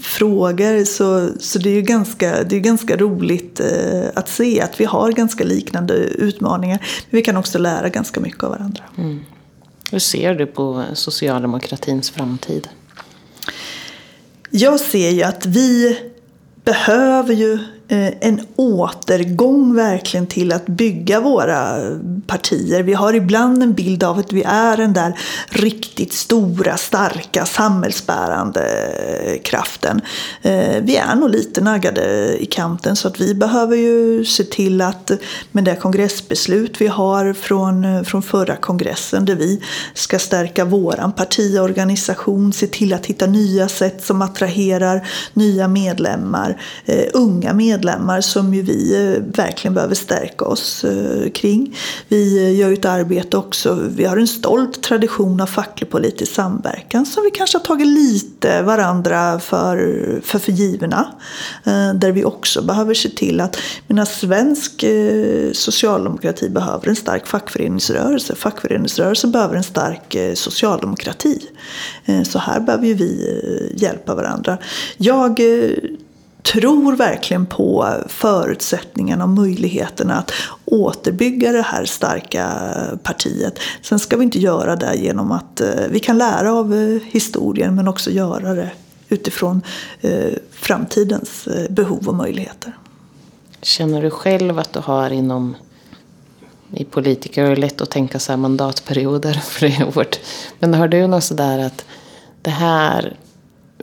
frågor. 0.00 0.84
Så, 0.84 1.28
så 1.40 1.58
det 1.58 1.70
är 1.70 1.74
ju 1.74 1.82
ganska, 1.82 2.42
det 2.42 2.56
är 2.56 2.60
ganska 2.60 2.96
roligt 2.96 3.60
att 4.14 4.28
se 4.28 4.60
att 4.60 4.80
vi 4.80 4.84
har 4.84 5.12
ganska 5.12 5.44
liknande 5.44 5.94
utmaningar. 5.94 6.78
Men 7.10 7.18
vi 7.18 7.22
kan 7.22 7.36
också 7.36 7.58
lära 7.58 7.88
ganska 7.88 8.20
mycket 8.20 8.44
av 8.44 8.50
varandra. 8.50 8.82
Mm. 8.98 9.20
Hur 9.90 9.98
ser 9.98 10.34
du 10.34 10.46
på 10.46 10.84
socialdemokratins 10.94 12.10
framtid? 12.10 12.68
Jag 14.54 14.80
ser 14.80 15.10
ju 15.10 15.22
att 15.22 15.46
vi 15.46 15.98
behöver 16.64 17.34
ju 17.34 17.58
Eh, 17.92 18.12
en 18.20 18.40
återgång 18.56 19.74
verkligen 19.74 20.26
till 20.26 20.52
att 20.52 20.66
bygga 20.66 21.20
våra 21.20 21.78
partier. 22.26 22.82
Vi 22.82 22.94
har 22.94 23.14
ibland 23.14 23.62
en 23.62 23.72
bild 23.72 24.04
av 24.04 24.18
att 24.18 24.32
vi 24.32 24.42
är 24.42 24.76
den 24.76 24.92
där 24.92 25.18
riktigt 25.48 26.12
stora, 26.12 26.76
starka, 26.76 27.46
samhällsbärande 27.46 28.62
kraften. 29.44 30.00
Eh, 30.42 30.82
vi 30.82 30.96
är 30.96 31.14
nog 31.14 31.30
lite 31.30 31.60
naggade 31.60 32.36
i 32.38 32.46
kanten 32.46 32.96
så 32.96 33.08
att 33.08 33.20
vi 33.20 33.34
behöver 33.34 33.76
ju 33.76 34.24
se 34.24 34.44
till 34.44 34.80
att 34.80 35.10
med 35.50 35.64
det 35.64 35.76
kongressbeslut 35.76 36.80
vi 36.80 36.86
har 36.86 37.32
från, 37.32 38.04
från 38.04 38.22
förra 38.22 38.56
kongressen 38.56 39.24
där 39.24 39.34
vi 39.34 39.62
ska 39.94 40.18
stärka 40.18 40.64
våran 40.64 41.12
partiorganisation, 41.12 42.52
se 42.52 42.66
till 42.66 42.92
att 42.92 43.06
hitta 43.06 43.26
nya 43.26 43.68
sätt 43.68 44.04
som 44.04 44.22
attraherar 44.22 45.08
nya 45.32 45.68
medlemmar, 45.68 46.62
eh, 46.84 47.04
unga 47.12 47.52
medlemmar 47.52 47.81
medlemmar 47.82 48.20
som 48.20 48.54
ju 48.54 48.62
vi 48.62 48.94
eh, 48.94 49.22
verkligen 49.22 49.74
behöver 49.74 49.94
stärka 49.94 50.44
oss 50.44 50.84
eh, 50.84 51.30
kring. 51.30 51.76
Vi 52.08 52.44
eh, 52.44 52.58
gör 52.60 52.68
ju 52.68 52.74
ett 52.74 52.84
arbete 52.84 53.36
också, 53.36 53.74
vi 53.96 54.04
har 54.04 54.16
en 54.16 54.28
stolt 54.28 54.82
tradition 54.82 55.40
av 55.40 55.46
facklig 55.46 55.90
politisk 55.90 56.34
samverkan 56.34 57.06
som 57.06 57.24
vi 57.24 57.30
kanske 57.30 57.58
har 57.58 57.64
tagit 57.64 57.86
lite 57.86 58.62
varandra 58.62 59.40
för, 59.40 60.20
för 60.24 60.38
förgivna. 60.38 61.06
Där 61.94 62.12
vi 62.12 62.24
också 62.24 62.62
behöver 62.62 62.94
se 62.94 63.08
till 63.08 63.40
att, 63.40 63.56
mina 63.86 64.06
svensk 64.06 64.84
socialdemokrati 65.52 66.48
behöver 66.48 66.88
en 66.88 66.96
stark 66.96 67.26
fackföreningsrörelse, 67.26 68.34
fackföreningsrörelsen 68.34 69.32
behöver 69.32 69.56
en 69.56 69.62
stark 69.62 70.16
socialdemokrati. 70.34 71.38
Så 72.24 72.38
här 72.38 72.60
behöver 72.60 72.86
ju 72.86 72.94
vi 72.94 73.72
hjälpa 73.76 74.14
varandra. 74.14 74.58
Jag 74.96 75.40
tror 76.42 76.96
verkligen 76.96 77.46
på 77.46 77.94
förutsättningarna 78.08 79.24
och 79.24 79.30
möjligheterna 79.30 80.14
att 80.14 80.32
återbygga 80.64 81.52
det 81.52 81.62
här 81.62 81.84
starka 81.84 82.50
partiet. 83.02 83.58
Sen 83.82 83.98
ska 83.98 84.16
vi 84.16 84.24
inte 84.24 84.38
göra 84.38 84.76
det 84.76 84.94
genom 84.94 85.32
att 85.32 85.60
eh, 85.60 85.68
vi 85.90 86.00
kan 86.00 86.18
lära 86.18 86.52
av 86.52 86.74
eh, 86.74 87.02
historien 87.10 87.74
men 87.74 87.88
också 87.88 88.10
göra 88.10 88.54
det 88.54 88.70
utifrån 89.08 89.62
eh, 90.00 90.32
framtidens 90.50 91.48
behov 91.70 92.08
och 92.08 92.14
möjligheter. 92.14 92.76
Känner 93.62 94.02
du 94.02 94.10
själv 94.10 94.58
att 94.58 94.72
du 94.72 94.80
har 94.80 95.10
inom 95.10 95.54
i 96.74 96.84
politiker 96.84 97.44
är 97.44 97.50
det 97.50 97.56
lätt 97.56 97.80
att 97.80 97.90
tänka 97.90 98.18
så 98.18 98.32
här 98.32 98.36
mandatperioder 98.36 99.32
för 99.44 99.60
det 99.66 99.76
är 99.76 99.84
hårt. 99.84 100.20
Men 100.58 100.74
har 100.74 100.88
du 100.88 101.06
något 101.06 101.24
sådär 101.24 101.58
att 101.58 101.84
det 102.42 102.50
här 102.50 103.16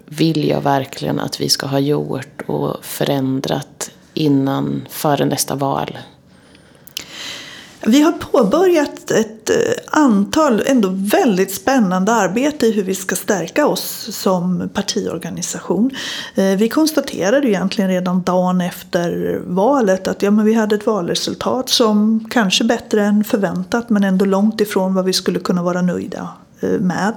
vill 0.10 0.48
jag 0.50 0.62
verkligen 0.62 1.20
att 1.20 1.42
vi 1.42 1.50
ska 1.50 1.68
ha 1.68 1.80
gjort 1.80 2.42
och 2.46 2.86
förändrat 2.86 3.92
innan, 4.14 4.88
före 4.90 5.26
nästa 5.26 5.56
val? 5.56 5.98
Vi 7.86 8.02
har 8.02 8.12
påbörjat 8.12 9.12
ett 9.12 9.50
eh, 9.50 9.56
antal 9.88 10.64
ändå 10.66 10.90
väldigt 10.92 11.54
spännande 11.54 12.14
arbete 12.14 12.68
i 12.68 12.72
hur 12.72 12.84
vi 12.84 12.96
ska 12.96 13.16
stärka 13.16 13.68
oss 13.68 14.08
som 14.12 14.70
partiorganisation. 14.74 15.92
Eh, 16.36 16.44
vi 16.44 16.70
konstaterade 16.70 17.50
egentligen 17.50 17.90
redan 17.90 18.22
dagen 18.22 18.62
efter 18.62 19.40
valet 19.46 20.08
att 20.08 20.22
ja, 20.22 20.32
men 20.32 20.46
vi 20.46 20.54
hade 20.54 20.76
ett 20.76 20.86
valresultat 20.86 21.70
som 21.70 22.28
kanske 22.30 22.64
bättre 22.64 23.06
än 23.06 23.24
förväntat 23.24 23.90
men 23.90 24.04
ändå 24.04 24.26
långt 24.26 24.62
ifrån 24.62 24.94
vad 24.94 25.06
vi 25.06 25.14
skulle 25.14 25.40
kunna 25.40 25.64
vara 25.64 25.82
nöjda 25.82 26.30
eh, 26.60 26.70
med. 26.70 27.14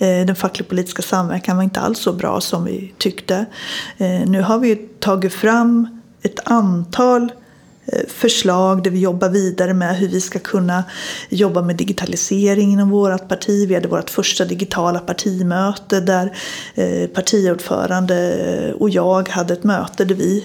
Eh, 0.00 0.26
den 0.26 0.36
facklig-politiska 0.36 1.02
samverkan 1.02 1.56
var 1.56 1.64
inte 1.64 1.80
alls 1.80 1.98
så 1.98 2.12
bra 2.12 2.40
som 2.40 2.64
vi 2.64 2.94
tyckte. 2.98 3.46
Eh, 3.98 4.20
nu 4.26 4.42
har 4.42 4.58
vi 4.58 4.76
tagit 4.76 5.32
fram 5.32 6.00
ett 6.22 6.40
antal 6.44 7.32
eh, 7.86 8.08
förslag 8.08 8.82
där 8.82 8.90
vi 8.90 9.00
jobbar 9.00 9.28
vidare 9.28 9.74
med 9.74 9.96
hur 9.96 10.08
vi 10.08 10.20
ska 10.20 10.38
kunna 10.38 10.84
jobba 11.28 11.62
med 11.62 11.76
digitalisering 11.76 12.72
inom 12.72 12.90
vårt 12.90 13.28
parti. 13.28 13.68
Vi 13.68 13.74
hade 13.74 13.88
vårt 13.88 14.10
första 14.10 14.44
digitala 14.44 14.98
partimöte 14.98 16.00
där 16.00 16.36
partiordförande 17.06 18.74
och 18.78 18.90
jag 18.90 19.28
hade 19.28 19.52
ett 19.52 19.64
möte 19.64 20.04
där 20.04 20.14
vi 20.14 20.44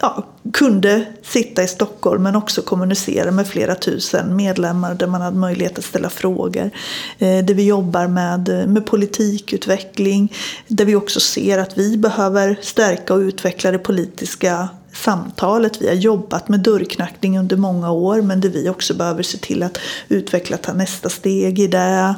ja, 0.00 0.26
kunde 0.52 1.04
sitta 1.22 1.62
i 1.62 1.68
Stockholm 1.68 2.22
men 2.22 2.36
också 2.36 2.62
kommunicera 2.62 3.30
med 3.30 3.46
flera 3.46 3.74
tusen 3.74 4.36
medlemmar 4.36 4.94
där 4.94 5.06
man 5.06 5.20
hade 5.20 5.36
möjlighet 5.36 5.78
att 5.78 5.84
ställa 5.84 6.10
frågor. 6.10 6.70
Eh, 7.18 7.44
där 7.44 7.54
vi 7.54 7.66
jobbar 7.66 8.06
med, 8.06 8.68
med 8.68 8.86
politikutveckling, 8.86 10.32
där 10.68 10.84
vi 10.84 10.94
också 10.94 11.20
ser 11.20 11.58
att 11.58 11.78
vi 11.78 11.96
behöver 11.96 12.58
stärka 12.62 13.14
och 13.14 13.18
utveckla 13.18 13.70
det 13.70 13.78
politiska 13.78 14.68
samtalet. 14.92 15.82
Vi 15.82 15.88
har 15.88 15.94
jobbat 15.94 16.48
med 16.48 16.60
dörrknackning 16.60 17.38
under 17.38 17.56
många 17.56 17.90
år 17.90 18.22
men 18.22 18.40
där 18.40 18.48
vi 18.48 18.68
också 18.68 18.94
behöver 18.94 19.22
se 19.22 19.38
till 19.38 19.62
att 19.62 19.78
utveckla, 20.08 20.56
ta 20.56 20.72
nästa 20.72 21.08
steg 21.08 21.58
i 21.58 21.66
det. 21.66 22.14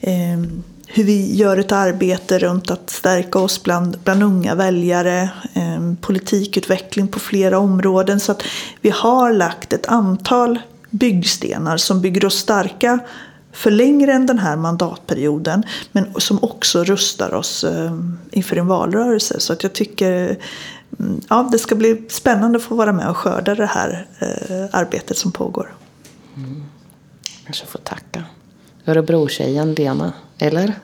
Eh, 0.00 0.38
hur 0.90 1.04
vi 1.04 1.36
gör 1.36 1.56
ett 1.56 1.72
arbete 1.72 2.38
runt 2.38 2.70
att 2.70 2.90
stärka 2.90 3.38
oss 3.38 3.62
bland, 3.62 3.98
bland 4.04 4.22
unga 4.22 4.54
väljare, 4.54 5.30
eh, 5.54 5.94
politikutveckling 6.00 7.08
på 7.08 7.18
flera 7.20 7.58
områden. 7.58 8.20
Så 8.20 8.32
att 8.32 8.42
vi 8.80 8.90
har 8.90 9.32
lagt 9.32 9.72
ett 9.72 9.86
antal 9.86 10.58
byggstenar 10.90 11.76
som 11.76 12.00
bygger 12.00 12.24
oss 12.24 12.38
starka 12.38 12.98
för 13.52 13.70
längre 13.70 14.12
än 14.12 14.26
den 14.26 14.38
här 14.38 14.56
mandatperioden 14.56 15.62
men 15.92 16.14
som 16.16 16.44
också 16.44 16.84
rustar 16.84 17.34
oss 17.34 17.64
eh, 17.64 17.98
inför 18.30 18.56
en 18.56 18.66
valrörelse. 18.66 19.40
Så 19.40 19.52
att 19.52 19.62
jag 19.62 19.72
tycker 19.72 20.36
mm, 20.98 21.20
ja, 21.28 21.48
det 21.52 21.58
ska 21.58 21.74
bli 21.74 22.02
spännande 22.08 22.56
att 22.56 22.64
få 22.64 22.74
vara 22.74 22.92
med 22.92 23.08
och 23.08 23.16
skörda 23.16 23.54
det 23.54 23.66
här 23.66 24.06
eh, 24.18 24.78
arbetet 24.80 25.16
som 25.16 25.32
pågår. 25.32 25.74
Mm. 26.36 26.64
Kanske 27.44 27.66
får 27.66 27.78
tacka 27.78 28.24
Örebrotjejen 28.88 29.74
Lena, 29.74 30.12
eller? 30.38 30.74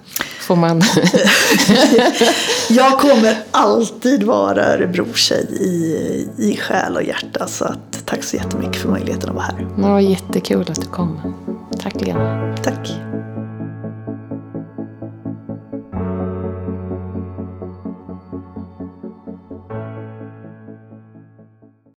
Får 0.41 0.57
man? 0.57 0.83
jag 2.71 2.99
kommer 3.01 3.37
alltid 3.51 4.23
vara 4.23 4.65
Örebrotjej 4.65 5.47
i, 5.61 6.29
i 6.39 6.57
själ 6.57 6.97
och 6.97 7.03
hjärta. 7.03 7.47
Så 7.47 7.65
att, 7.65 8.07
tack 8.07 8.25
så 8.25 8.37
jättemycket 8.37 8.77
för 8.77 8.89
möjligheten 8.89 9.29
att 9.29 9.35
vara 9.35 9.45
här. 9.45 9.69
Det 9.77 9.83
var 9.83 10.01
jättekul 10.01 10.67
att 10.71 10.81
du 10.81 10.87
kom. 10.89 11.35
Tack 11.83 12.01
Lena. 12.01 12.57
Tack. 12.63 12.93